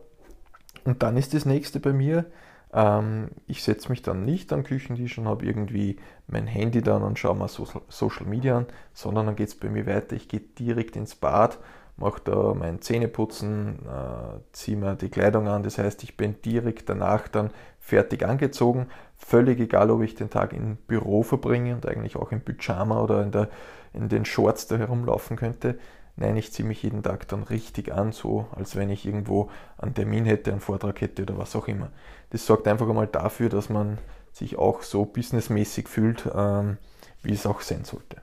und 0.83 1.03
dann 1.03 1.17
ist 1.17 1.33
das 1.33 1.45
nächste 1.45 1.79
bei 1.79 1.93
mir, 1.93 2.25
ähm, 2.73 3.29
ich 3.45 3.63
setze 3.63 3.89
mich 3.89 4.01
dann 4.01 4.25
nicht 4.25 4.51
am 4.51 4.63
Küchentisch 4.63 5.17
und 5.17 5.27
habe 5.27 5.45
irgendwie 5.45 5.97
mein 6.27 6.47
Handy 6.47 6.81
dann 6.81 7.03
und 7.03 7.17
schaue 7.17 7.35
mal 7.35 7.47
Social 7.47 8.25
Media 8.25 8.57
an, 8.57 8.65
sondern 8.93 9.27
dann 9.27 9.35
geht 9.35 9.49
es 9.49 9.55
bei 9.55 9.69
mir 9.69 9.85
weiter. 9.85 10.15
Ich 10.15 10.27
gehe 10.27 10.41
direkt 10.41 10.95
ins 10.95 11.15
Bad, 11.15 11.59
mache 11.95 12.21
da 12.23 12.53
mein 12.53 12.81
Zähneputzen, 12.81 13.79
äh, 13.87 14.39
ziehe 14.51 14.77
mir 14.77 14.95
die 14.95 15.09
Kleidung 15.09 15.47
an. 15.47 15.63
Das 15.63 15.77
heißt, 15.77 16.03
ich 16.03 16.17
bin 16.17 16.35
direkt 16.43 16.89
danach 16.89 17.27
dann 17.27 17.51
fertig 17.79 18.25
angezogen. 18.25 18.87
Völlig 19.15 19.59
egal, 19.59 19.89
ob 19.89 20.01
ich 20.01 20.15
den 20.15 20.29
Tag 20.29 20.53
im 20.53 20.75
Büro 20.75 21.23
verbringe 21.23 21.73
und 21.73 21.87
eigentlich 21.87 22.15
auch 22.15 22.31
im 22.31 22.41
Pyjama 22.41 23.01
oder 23.01 23.23
in, 23.23 23.31
der, 23.31 23.49
in 23.93 24.09
den 24.09 24.25
Shorts 24.25 24.67
da 24.67 24.77
herumlaufen 24.77 25.37
könnte. 25.37 25.79
Nein, 26.19 26.35
ich 26.35 26.51
ziehe 26.51 26.67
mich 26.67 26.81
jeden 26.81 27.03
Tag 27.03 27.27
dann 27.27 27.43
richtig 27.43 27.93
an, 27.93 28.11
so 28.11 28.47
als 28.55 28.75
wenn 28.75 28.89
ich 28.89 29.05
irgendwo 29.05 29.51
einen 29.77 29.93
Termin 29.93 30.25
hätte, 30.25 30.51
einen 30.51 30.59
Vortrag 30.59 30.99
hätte 30.99 31.21
oder 31.21 31.37
was 31.37 31.55
auch 31.55 31.67
immer. 31.67 31.91
Das 32.31 32.45
sorgt 32.45 32.67
einfach 32.67 32.89
einmal 32.89 33.05
dafür, 33.05 33.49
dass 33.49 33.69
man 33.69 33.99
sich 34.33 34.57
auch 34.57 34.81
so 34.81 35.05
businessmäßig 35.05 35.87
fühlt, 35.87 36.27
ähm, 36.33 36.77
wie 37.21 37.33
es 37.33 37.45
auch 37.45 37.61
sein 37.61 37.85
sollte. 37.85 38.17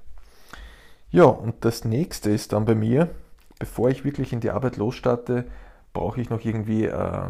Ja, 1.10 1.24
und 1.24 1.64
das 1.64 1.84
nächste 1.84 2.30
ist 2.30 2.52
dann 2.52 2.64
bei 2.64 2.74
mir, 2.74 3.10
bevor 3.60 3.90
ich 3.90 4.04
wirklich 4.04 4.32
in 4.32 4.40
die 4.40 4.50
Arbeit 4.50 4.76
losstarte, 4.76 5.44
brauche 5.92 6.20
ich 6.20 6.30
noch 6.30 6.44
irgendwie 6.44 6.86
äh, 6.86 7.28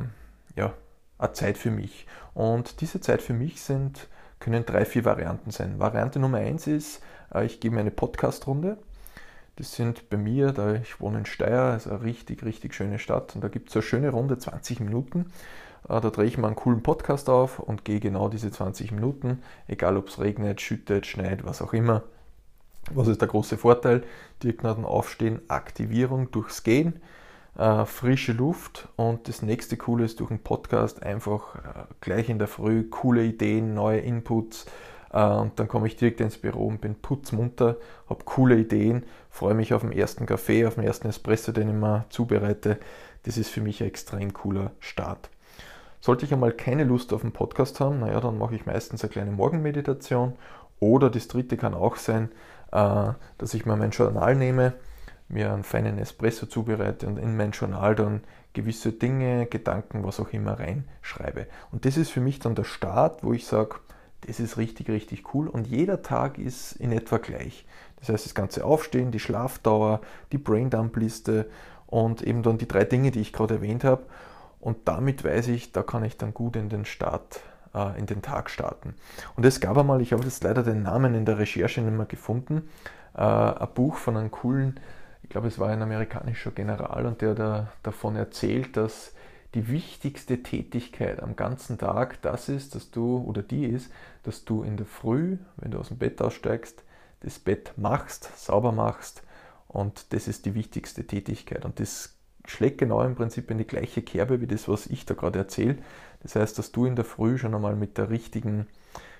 ja, 0.56 0.72
eine 1.18 1.32
Zeit 1.34 1.58
für 1.58 1.70
mich. 1.70 2.06
Und 2.32 2.80
diese 2.80 3.02
Zeit 3.02 3.20
für 3.20 3.34
mich 3.34 3.60
sind, 3.60 4.08
können 4.40 4.64
drei, 4.64 4.86
vier 4.86 5.04
Varianten 5.04 5.50
sein. 5.50 5.78
Variante 5.78 6.18
Nummer 6.18 6.38
eins 6.38 6.66
ist, 6.66 7.02
äh, 7.34 7.44
ich 7.44 7.60
gebe 7.60 7.74
mir 7.74 7.82
eine 7.82 7.90
Podcast-Runde. 7.90 8.78
Das 9.56 9.74
sind 9.74 10.10
bei 10.10 10.16
mir, 10.16 10.52
da 10.52 10.74
ich 10.74 11.00
wohne 11.00 11.18
in 11.18 11.26
Steyr, 11.26 11.74
ist 11.76 11.86
eine 11.86 12.02
richtig, 12.02 12.44
richtig 12.44 12.74
schöne 12.74 12.98
Stadt 12.98 13.34
und 13.34 13.44
da 13.44 13.48
gibt 13.48 13.68
es 13.68 13.76
eine 13.76 13.82
schöne 13.82 14.10
Runde, 14.10 14.36
20 14.36 14.80
Minuten. 14.80 15.26
Äh, 15.88 16.00
da 16.00 16.10
drehe 16.10 16.26
ich 16.26 16.38
mal 16.38 16.48
einen 16.48 16.56
coolen 16.56 16.82
Podcast 16.82 17.30
auf 17.30 17.60
und 17.60 17.84
gehe 17.84 18.00
genau 18.00 18.28
diese 18.28 18.50
20 18.50 18.90
Minuten, 18.90 19.42
egal 19.68 19.96
ob 19.96 20.08
es 20.08 20.18
regnet, 20.18 20.60
schüttet, 20.60 21.06
schneit, 21.06 21.44
was 21.44 21.62
auch 21.62 21.72
immer. 21.72 22.02
Was 22.92 23.08
ist 23.08 23.20
der 23.20 23.28
große 23.28 23.56
Vorteil? 23.56 24.02
Direkt 24.42 24.62
nach 24.62 24.74
dem 24.74 24.84
Aufstehen 24.84 25.40
Aktivierung 25.48 26.30
durchs 26.32 26.64
Gehen, 26.64 27.00
äh, 27.56 27.84
frische 27.86 28.32
Luft 28.32 28.88
und 28.96 29.28
das 29.28 29.40
nächste 29.40 29.76
Coole 29.76 30.04
ist 30.04 30.20
durch 30.20 30.28
den 30.28 30.40
Podcast 30.40 31.02
einfach 31.02 31.54
äh, 31.54 31.60
gleich 32.00 32.28
in 32.28 32.38
der 32.38 32.48
Früh 32.48 32.82
coole 32.90 33.24
Ideen, 33.24 33.72
neue 33.72 34.00
Inputs, 34.00 34.66
und 35.14 35.60
dann 35.60 35.68
komme 35.68 35.86
ich 35.86 35.94
direkt 35.94 36.20
ins 36.20 36.38
Büro 36.38 36.66
und 36.66 36.80
bin 36.80 36.96
putzmunter, 36.96 37.76
habe 38.08 38.24
coole 38.24 38.56
Ideen, 38.56 39.04
freue 39.30 39.54
mich 39.54 39.72
auf 39.72 39.82
den 39.82 39.92
ersten 39.92 40.26
Kaffee, 40.26 40.66
auf 40.66 40.74
den 40.74 40.82
ersten 40.82 41.06
Espresso, 41.06 41.52
den 41.52 41.68
ich 41.68 41.74
mir 41.76 42.04
zubereite. 42.08 42.78
Das 43.22 43.38
ist 43.38 43.48
für 43.48 43.60
mich 43.60 43.80
ein 43.80 43.86
extrem 43.86 44.32
cooler 44.32 44.72
Start. 44.80 45.30
Sollte 46.00 46.24
ich 46.24 46.32
einmal 46.32 46.50
keine 46.50 46.82
Lust 46.82 47.12
auf 47.12 47.22
einen 47.22 47.32
Podcast 47.32 47.78
haben, 47.78 48.00
naja, 48.00 48.20
dann 48.20 48.38
mache 48.38 48.56
ich 48.56 48.66
meistens 48.66 49.04
eine 49.04 49.12
kleine 49.12 49.30
Morgenmeditation. 49.30 50.32
Oder 50.80 51.10
das 51.10 51.28
dritte 51.28 51.56
kann 51.56 51.74
auch 51.74 51.94
sein, 51.94 52.32
äh, 52.72 53.12
dass 53.38 53.54
ich 53.54 53.66
mir 53.66 53.76
mein 53.76 53.92
Journal 53.92 54.34
nehme, 54.34 54.72
mir 55.28 55.52
einen 55.52 55.62
feinen 55.62 55.98
Espresso 55.98 56.46
zubereite 56.46 57.06
und 57.06 57.18
in 57.18 57.36
mein 57.36 57.52
Journal 57.52 57.94
dann 57.94 58.22
gewisse 58.52 58.90
Dinge, 58.90 59.46
Gedanken, 59.46 60.02
was 60.02 60.18
auch 60.18 60.32
immer 60.32 60.58
reinschreibe. 60.58 61.46
Und 61.70 61.84
das 61.84 61.96
ist 61.96 62.10
für 62.10 62.20
mich 62.20 62.40
dann 62.40 62.56
der 62.56 62.64
Start, 62.64 63.22
wo 63.22 63.32
ich 63.32 63.46
sage, 63.46 63.76
das 64.26 64.40
ist 64.40 64.56
richtig, 64.56 64.88
richtig 64.88 65.34
cool 65.34 65.48
und 65.48 65.66
jeder 65.66 66.02
Tag 66.02 66.38
ist 66.38 66.72
in 66.72 66.92
etwa 66.92 67.18
gleich. 67.18 67.64
Das 68.00 68.08
heißt, 68.08 68.26
das 68.26 68.34
ganze 68.34 68.64
Aufstehen, 68.64 69.10
die 69.10 69.20
Schlafdauer, 69.20 70.00
die 70.32 70.38
Braindump-Liste 70.38 71.46
und 71.86 72.22
eben 72.22 72.42
dann 72.42 72.58
die 72.58 72.68
drei 72.68 72.84
Dinge, 72.84 73.10
die 73.10 73.20
ich 73.20 73.32
gerade 73.32 73.54
erwähnt 73.54 73.84
habe. 73.84 74.04
Und 74.60 74.88
damit 74.88 75.24
weiß 75.24 75.48
ich, 75.48 75.72
da 75.72 75.82
kann 75.82 76.04
ich 76.04 76.16
dann 76.16 76.34
gut 76.34 76.56
in 76.56 76.68
den 76.68 76.84
Start, 76.84 77.40
äh, 77.74 77.98
in 77.98 78.06
den 78.06 78.22
Tag 78.22 78.50
starten. 78.50 78.94
Und 79.36 79.44
es 79.44 79.60
gab 79.60 79.76
einmal, 79.78 80.00
ich 80.00 80.12
habe 80.12 80.24
jetzt 80.24 80.42
leider 80.42 80.62
den 80.62 80.82
Namen 80.82 81.14
in 81.14 81.24
der 81.24 81.38
Recherche 81.38 81.80
nicht 81.80 81.96
mehr 81.96 82.06
gefunden, 82.06 82.68
äh, 83.14 83.20
ein 83.20 83.68
Buch 83.74 83.96
von 83.96 84.16
einem 84.16 84.30
coolen, 84.30 84.80
ich 85.22 85.30
glaube, 85.30 85.48
es 85.48 85.58
war 85.58 85.70
ein 85.70 85.82
amerikanischer 85.82 86.50
General 86.50 87.06
und 87.06 87.22
der 87.22 87.34
da 87.34 87.68
davon 87.82 88.14
erzählt, 88.16 88.76
dass 88.76 89.13
die 89.54 89.68
wichtigste 89.68 90.42
Tätigkeit 90.42 91.22
am 91.22 91.36
ganzen 91.36 91.78
Tag 91.78 92.20
das 92.22 92.48
ist, 92.48 92.74
dass 92.74 92.90
du, 92.90 93.18
oder 93.18 93.42
die 93.42 93.66
ist, 93.66 93.90
dass 94.24 94.44
du 94.44 94.62
in 94.62 94.76
der 94.76 94.86
Früh, 94.86 95.38
wenn 95.56 95.70
du 95.70 95.78
aus 95.78 95.88
dem 95.88 95.98
Bett 95.98 96.20
aussteigst, 96.20 96.82
das 97.20 97.38
Bett 97.38 97.72
machst, 97.76 98.30
sauber 98.36 98.72
machst 98.72 99.22
und 99.68 100.12
das 100.12 100.28
ist 100.28 100.46
die 100.46 100.54
wichtigste 100.54 101.06
Tätigkeit. 101.06 101.64
Und 101.64 101.80
das 101.80 102.16
schlägt 102.46 102.78
genau 102.78 103.02
im 103.02 103.14
Prinzip 103.14 103.50
in 103.50 103.58
die 103.58 103.66
gleiche 103.66 104.02
Kerbe 104.02 104.40
wie 104.40 104.46
das, 104.46 104.68
was 104.68 104.86
ich 104.86 105.06
da 105.06 105.14
gerade 105.14 105.38
erzähle. 105.38 105.78
Das 106.22 106.36
heißt, 106.36 106.58
dass 106.58 106.72
du 106.72 106.84
in 106.86 106.96
der 106.96 107.04
Früh 107.04 107.38
schon 107.38 107.54
einmal 107.54 107.76
mit 107.76 107.96
der 107.96 108.10
richtigen 108.10 108.66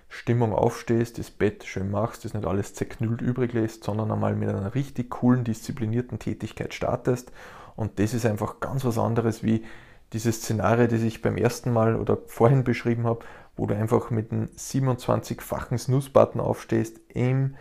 Stimmung 0.09 0.53
aufstehst, 0.53 1.19
das 1.19 1.31
Bett 1.31 1.65
schön 1.65 1.91
machst, 1.91 2.25
das 2.25 2.35
nicht 2.35 2.47
alles 2.47 2.75
zerknüllt 2.75 3.21
übrig 3.21 3.53
lässt, 3.53 3.85
sondern 3.85 4.11
einmal 4.11 4.37
mit 4.37 4.49
einer 4.49 4.75
richtig 4.75 5.11
coolen, 5.11 5.45
disziplinierten 5.45 6.19
Tätigkeit 6.19 6.75
startest. 6.75 7.33
Und 7.75 7.99
das 7.99 8.15
ist 8.15 8.27
einfach 8.27 8.61
ganz 8.61 8.85
was 8.85 8.99
anderes 8.99 9.43
wie 9.43 9.65
diese 10.15 10.33
Szenario, 10.33 10.87
das 10.87 11.03
ich 11.03 11.21
beim 11.21 11.37
ersten 11.37 11.73
Mal 11.73 11.97
oder 11.97 12.19
vorhin 12.27 12.65
beschrieben 12.65 13.05
habe, 13.05 13.25
wo 13.57 13.67
du 13.67 13.75
einfach 13.75 14.11
mit 14.11 14.33
einem 14.33 14.49
27-fachen 14.57 15.77
Snooze-Button 15.77 16.41
aufstehst, 16.41 17.01
im, 17.09 17.57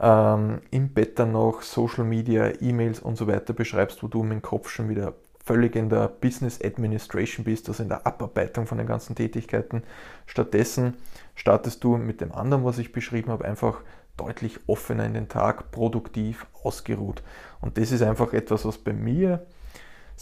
ähm, 0.00 0.60
im 0.70 0.94
Bett 0.94 1.18
dann 1.18 1.32
noch 1.32 1.62
Social 1.62 2.04
Media, 2.04 2.52
E-Mails 2.60 3.00
und 3.00 3.16
so 3.16 3.26
weiter 3.26 3.52
beschreibst, 3.52 4.02
wo 4.02 4.08
du 4.08 4.22
mit 4.22 4.32
dem 4.32 4.42
Kopf 4.42 4.70
schon 4.70 4.88
wieder 4.88 5.14
völlig 5.44 5.74
in 5.74 5.88
der 5.88 6.08
Business 6.08 6.60
Administration 6.62 7.44
bist, 7.44 7.68
also 7.68 7.82
in 7.82 7.88
der 7.88 8.06
Abarbeitung 8.06 8.66
von 8.66 8.78
den 8.78 8.86
ganzen 8.86 9.16
Tätigkeiten. 9.16 9.82
Stattdessen 10.26 10.94
startest 11.34 11.82
du 11.82 11.96
mit 11.96 12.20
dem 12.20 12.32
anderen, 12.32 12.64
was 12.64 12.78
ich 12.78 12.92
beschrieben 12.92 13.30
habe, 13.30 13.44
einfach 13.44 13.80
deutlich 14.16 14.60
offener 14.66 15.04
in 15.06 15.14
den 15.14 15.28
Tag, 15.28 15.70
produktiv, 15.72 16.46
ausgeruht. 16.62 17.22
Und 17.60 17.78
das 17.78 17.90
ist 17.90 18.02
einfach 18.02 18.32
etwas, 18.32 18.64
was 18.64 18.78
bei 18.78 18.92
mir, 18.92 19.46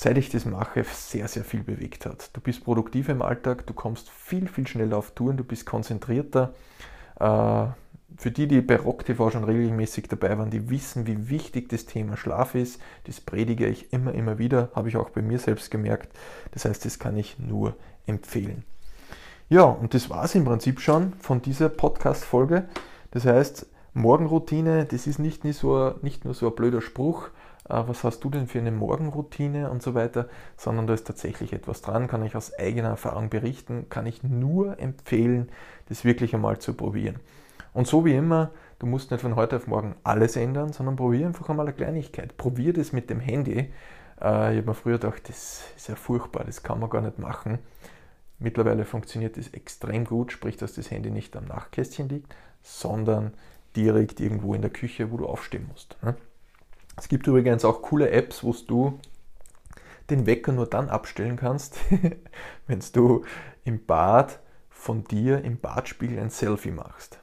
seit 0.01 0.17
ich 0.17 0.31
das 0.31 0.45
mache, 0.45 0.85
sehr, 0.85 1.27
sehr 1.27 1.43
viel 1.43 1.65
bewegt 1.65 2.07
hat. 2.07 2.31
Du 2.33 2.41
bist 2.41 2.63
produktiver 2.63 3.11
im 3.11 3.21
Alltag, 3.21 3.67
du 3.67 3.75
kommst 3.75 4.09
viel, 4.11 4.47
viel 4.47 4.65
schneller 4.65 4.97
auf 4.97 5.11
Touren, 5.11 5.37
du 5.37 5.43
bist 5.43 5.67
konzentrierter. 5.67 6.55
Äh, 7.19 7.67
für 8.17 8.31
die, 8.31 8.47
die 8.47 8.61
bei 8.61 8.77
Rock 8.77 9.05
TV 9.05 9.29
schon 9.33 9.43
regelmäßig 9.43 10.07
dabei 10.07 10.39
waren, 10.39 10.51
die 10.51 10.71
wissen, 10.71 11.09
wie 11.09 11.29
wichtig 11.29 11.69
das 11.69 11.85
Thema 11.85 12.17
Schlaf 12.17 12.55
ist. 12.55 12.81
Das 13.09 13.21
predige 13.21 13.67
ich 13.67 13.93
immer, 13.93 14.15
immer 14.15 14.39
wieder, 14.39 14.71
habe 14.73 14.89
ich 14.89 14.97
auch 14.97 15.11
bei 15.11 15.21
mir 15.21 15.41
selbst 15.41 15.69
gemerkt. 15.69 16.17
Das 16.53 16.65
heißt, 16.65 16.85
das 16.85 17.01
kann 17.01 17.17
ich 17.17 17.41
nur 17.41 17.75
empfehlen. 18.07 18.63
Ja, 19.49 19.65
und 19.65 19.95
das 19.95 20.09
war 20.09 20.23
es 20.23 20.37
im 20.37 20.45
Prinzip 20.45 20.79
schon 20.79 21.15
von 21.15 21.43
dieser 21.43 21.71
Podcast-Folge. 21.71 22.69
Das 23.11 23.25
heißt, 23.27 23.67
Morgenroutine, 23.95 24.85
das 24.85 25.09
ist 25.09 25.19
nicht, 25.19 25.43
nur 25.43 25.55
so, 25.55 25.95
nicht 26.03 26.25
nur 26.25 26.35
so 26.35 26.51
ein 26.51 26.55
blöder 26.55 26.83
Spruch, 26.83 27.31
was 27.69 28.05
hast 28.05 28.21
du 28.21 28.31
denn 28.31 28.47
für 28.47 28.59
eine 28.59 28.71
Morgenroutine 28.71 29.71
und 29.71 29.83
so 29.83 29.95
weiter, 29.95 30.29
sondern 30.57 30.87
da 30.87 30.95
ist 30.95 31.07
tatsächlich 31.07 31.53
etwas 31.53 31.83
dran, 31.83 32.09
kann 32.09 32.25
ich 32.25 32.35
aus 32.35 32.59
eigener 32.59 32.89
Erfahrung 32.89 33.29
berichten, 33.29 33.87
kann 33.91 34.07
ich 34.07 34.23
nur 34.23 34.79
empfehlen, 34.79 35.51
das 35.89 36.05
wirklich 36.05 36.35
einmal 36.35 36.59
zu 36.59 36.75
probieren. 36.75 37.17
Und 37.75 37.87
so 37.87 38.05
wie 38.05 38.15
immer, 38.15 38.51
du 38.79 38.87
musst 38.87 39.11
nicht 39.11 39.21
von 39.21 39.37
heute 39.37 39.57
auf 39.57 39.67
morgen 39.67 39.95
alles 40.03 40.37
ändern, 40.37 40.73
sondern 40.73 40.97
probier 40.97 41.27
einfach 41.27 41.49
einmal 41.49 41.67
eine 41.67 41.77
Kleinigkeit. 41.77 42.37
Probier 42.37 42.73
das 42.73 42.93
mit 42.93 43.11
dem 43.11 43.21
Handy. 43.21 43.59
Äh, 44.21 44.53
ich 44.53 44.59
habe 44.59 44.63
mir 44.65 44.75
früher 44.75 44.99
gedacht, 44.99 45.29
das 45.29 45.63
ist 45.77 45.89
ja 45.89 45.95
furchtbar, 45.95 46.45
das 46.45 46.63
kann 46.63 46.81
man 46.81 46.91
gar 46.91 47.03
nicht 47.03 47.19
machen. 47.19 47.59
Mittlerweile 48.39 48.85
funktioniert 48.85 49.37
das 49.37 49.49
extrem 49.49 50.05
gut, 50.05 50.33
sprich, 50.33 50.57
dass 50.57 50.75
das 50.75 50.91
Handy 50.91 51.11
nicht 51.11 51.37
am 51.37 51.45
Nachtkästchen 51.47 52.09
liegt, 52.09 52.35
sondern 52.63 53.35
direkt 53.77 54.21
irgendwo 54.21 54.55
in 54.55 54.63
der 54.63 54.71
Küche, 54.71 55.11
wo 55.13 55.17
du 55.17 55.27
aufstehen 55.27 55.67
musst. 55.69 55.97
Es 56.99 57.09
gibt 57.09 57.27
übrigens 57.27 57.65
auch 57.65 57.81
coole 57.83 58.11
Apps, 58.11 58.43
wo 58.43 58.53
du 58.67 58.99
den 60.11 60.27
Wecker 60.27 60.53
nur 60.53 60.67
dann 60.67 60.89
abstellen 60.89 61.37
kannst, 61.37 61.79
wenn 62.67 62.83
du 62.93 63.25
im 63.65 63.85
Bad 63.85 64.41
von 64.69 65.05
dir 65.05 65.45
im 65.45 65.59
Badspiegel 65.59 66.19
ein 66.19 66.31
Selfie 66.31 66.71
machst. 66.71 67.19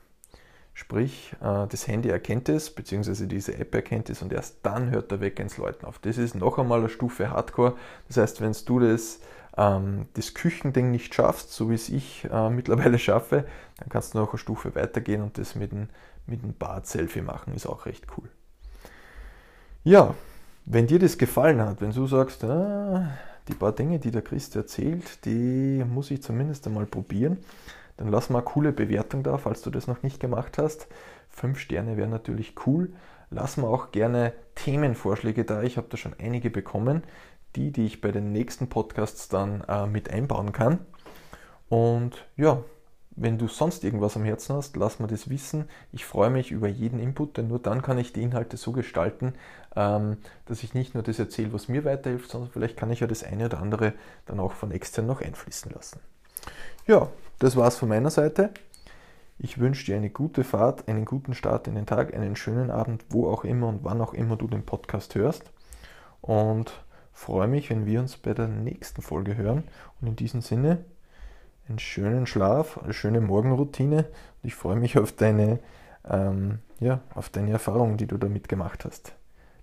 Sprich, 0.73 1.35
äh, 1.41 1.67
das 1.67 1.87
Handy 1.87 2.09
erkennt 2.09 2.49
es, 2.49 2.69
beziehungsweise 2.69 3.27
diese 3.27 3.57
App 3.57 3.73
erkennt 3.73 4.09
es 4.09 4.21
und 4.21 4.33
erst 4.33 4.57
dann 4.63 4.91
hört 4.91 5.11
der 5.11 5.21
Wecker 5.21 5.43
ins 5.43 5.57
Läuten 5.57 5.85
auf. 5.85 5.99
Das 5.99 6.17
ist 6.17 6.35
noch 6.35 6.57
einmal 6.57 6.79
eine 6.79 6.89
Stufe 6.89 7.29
Hardcore. 7.29 7.75
Das 8.07 8.17
heißt, 8.17 8.41
wenn 8.41 8.55
du 8.65 8.79
das, 8.79 9.19
ähm, 9.57 10.07
das 10.13 10.33
Küchending 10.33 10.91
nicht 10.91 11.13
schaffst, 11.15 11.53
so 11.53 11.69
wie 11.69 11.75
es 11.75 11.89
ich 11.89 12.27
äh, 12.31 12.49
mittlerweile 12.49 12.99
schaffe, 12.99 13.45
dann 13.77 13.89
kannst 13.89 14.13
du 14.13 14.19
noch 14.19 14.29
eine 14.29 14.37
Stufe 14.37 14.75
weitergehen 14.75 15.21
und 15.21 15.37
das 15.37 15.55
mit 15.55 15.71
einem 15.71 15.89
mit 16.27 16.43
ein 16.43 16.55
Bad-Selfie 16.57 17.21
machen. 17.21 17.53
Ist 17.53 17.67
auch 17.67 17.85
recht 17.85 18.05
cool. 18.17 18.29
Ja, 19.87 20.15
wenn 20.65 20.87
dir 20.87 20.97
das 20.97 21.19
gefallen 21.19 21.61
hat, 21.61 21.79
wenn 21.79 21.91
du 21.91 22.07
sagst, 22.07 22.43
ah, 22.43 23.07
die 23.47 23.53
paar 23.53 23.71
Dinge, 23.71 23.99
die 23.99 24.09
der 24.09 24.23
Christ 24.23 24.55
erzählt, 24.55 25.23
die 25.25 25.85
muss 25.87 26.09
ich 26.09 26.23
zumindest 26.23 26.65
einmal 26.65 26.87
probieren, 26.87 27.37
dann 27.97 28.07
lass 28.07 28.31
mal 28.31 28.39
eine 28.39 28.45
coole 28.45 28.71
Bewertung 28.71 29.21
da, 29.21 29.37
falls 29.37 29.61
du 29.61 29.69
das 29.69 29.85
noch 29.85 30.01
nicht 30.01 30.19
gemacht 30.19 30.57
hast. 30.57 30.87
Fünf 31.29 31.59
Sterne 31.59 31.97
wären 31.97 32.09
natürlich 32.09 32.55
cool. 32.65 32.93
Lass 33.29 33.57
mal 33.57 33.67
auch 33.67 33.91
gerne 33.91 34.33
Themenvorschläge 34.55 35.45
da. 35.45 35.61
Ich 35.61 35.77
habe 35.77 35.85
da 35.87 35.97
schon 35.97 36.15
einige 36.17 36.49
bekommen, 36.49 37.03
die, 37.55 37.71
die 37.71 37.85
ich 37.85 38.01
bei 38.01 38.11
den 38.11 38.31
nächsten 38.31 38.69
Podcasts 38.69 39.29
dann 39.29 39.63
äh, 39.67 39.85
mit 39.85 40.09
einbauen 40.09 40.51
kann. 40.51 40.79
Und 41.69 42.25
ja, 42.37 42.63
wenn 43.15 43.37
du 43.37 43.47
sonst 43.47 43.83
irgendwas 43.83 44.17
am 44.17 44.25
Herzen 44.25 44.55
hast, 44.55 44.75
lass 44.75 44.99
mir 44.99 45.07
das 45.07 45.29
wissen. 45.29 45.69
Ich 45.93 46.05
freue 46.05 46.29
mich 46.29 46.51
über 46.51 46.67
jeden 46.67 46.99
Input, 46.99 47.37
denn 47.37 47.47
nur 47.47 47.59
dann 47.59 47.81
kann 47.81 47.97
ich 47.97 48.11
die 48.11 48.21
Inhalte 48.21 48.57
so 48.57 48.73
gestalten, 48.73 49.33
ähm, 49.75 50.17
dass 50.45 50.63
ich 50.63 50.73
nicht 50.73 50.93
nur 50.93 51.03
das 51.03 51.19
erzähle, 51.19 51.53
was 51.53 51.69
mir 51.69 51.85
weiterhilft, 51.85 52.29
sondern 52.29 52.49
vielleicht 52.51 52.75
kann 52.75 52.91
ich 52.91 52.99
ja 52.99 53.07
das 53.07 53.23
eine 53.23 53.45
oder 53.45 53.59
andere 53.59 53.93
dann 54.25 54.39
auch 54.39 54.51
von 54.51 54.71
extern 54.71 55.05
noch 55.05 55.21
einfließen 55.21 55.71
lassen. 55.71 55.99
Ja, 56.87 57.07
das 57.39 57.55
war's 57.55 57.77
von 57.77 57.89
meiner 57.89 58.09
Seite. 58.09 58.51
Ich 59.37 59.59
wünsche 59.59 59.85
dir 59.85 59.97
eine 59.97 60.09
gute 60.09 60.43
Fahrt, 60.43 60.87
einen 60.87 61.05
guten 61.05 61.33
Start 61.33 61.67
in 61.67 61.75
den 61.75 61.85
Tag, 61.85 62.13
einen 62.13 62.35
schönen 62.35 62.69
Abend, 62.69 63.05
wo 63.09 63.29
auch 63.29 63.43
immer 63.43 63.67
und 63.67 63.83
wann 63.83 64.01
auch 64.01 64.13
immer 64.13 64.35
du 64.37 64.47
den 64.47 64.65
Podcast 64.65 65.15
hörst. 65.15 65.43
Und 66.21 66.71
freue 67.11 67.47
mich, 67.47 67.69
wenn 67.69 67.85
wir 67.85 67.99
uns 67.99 68.17
bei 68.17 68.33
der 68.33 68.47
nächsten 68.47 69.01
Folge 69.01 69.35
hören. 69.37 69.63
Und 69.99 70.07
in 70.07 70.15
diesem 70.15 70.41
Sinne, 70.41 70.85
einen 71.67 71.79
schönen 71.79 72.27
Schlaf, 72.27 72.77
eine 72.77 72.93
schöne 72.93 73.21
Morgenroutine. 73.21 73.97
Und 73.97 74.43
ich 74.43 74.55
freue 74.55 74.75
mich 74.75 74.97
auf 74.97 75.11
deine, 75.11 75.59
ähm, 76.07 76.59
ja, 76.79 77.01
auf 77.13 77.29
deine 77.29 77.51
Erfahrungen, 77.51 77.97
die 77.97 78.07
du 78.07 78.17
damit 78.17 78.49
gemacht 78.49 78.85
hast. 78.85 79.13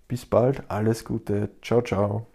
Bis 0.09 0.27
bald, 0.27 0.71
alles 0.71 1.05
Gute, 1.05 1.51
ciao, 1.62 1.83
ciao. 1.83 2.32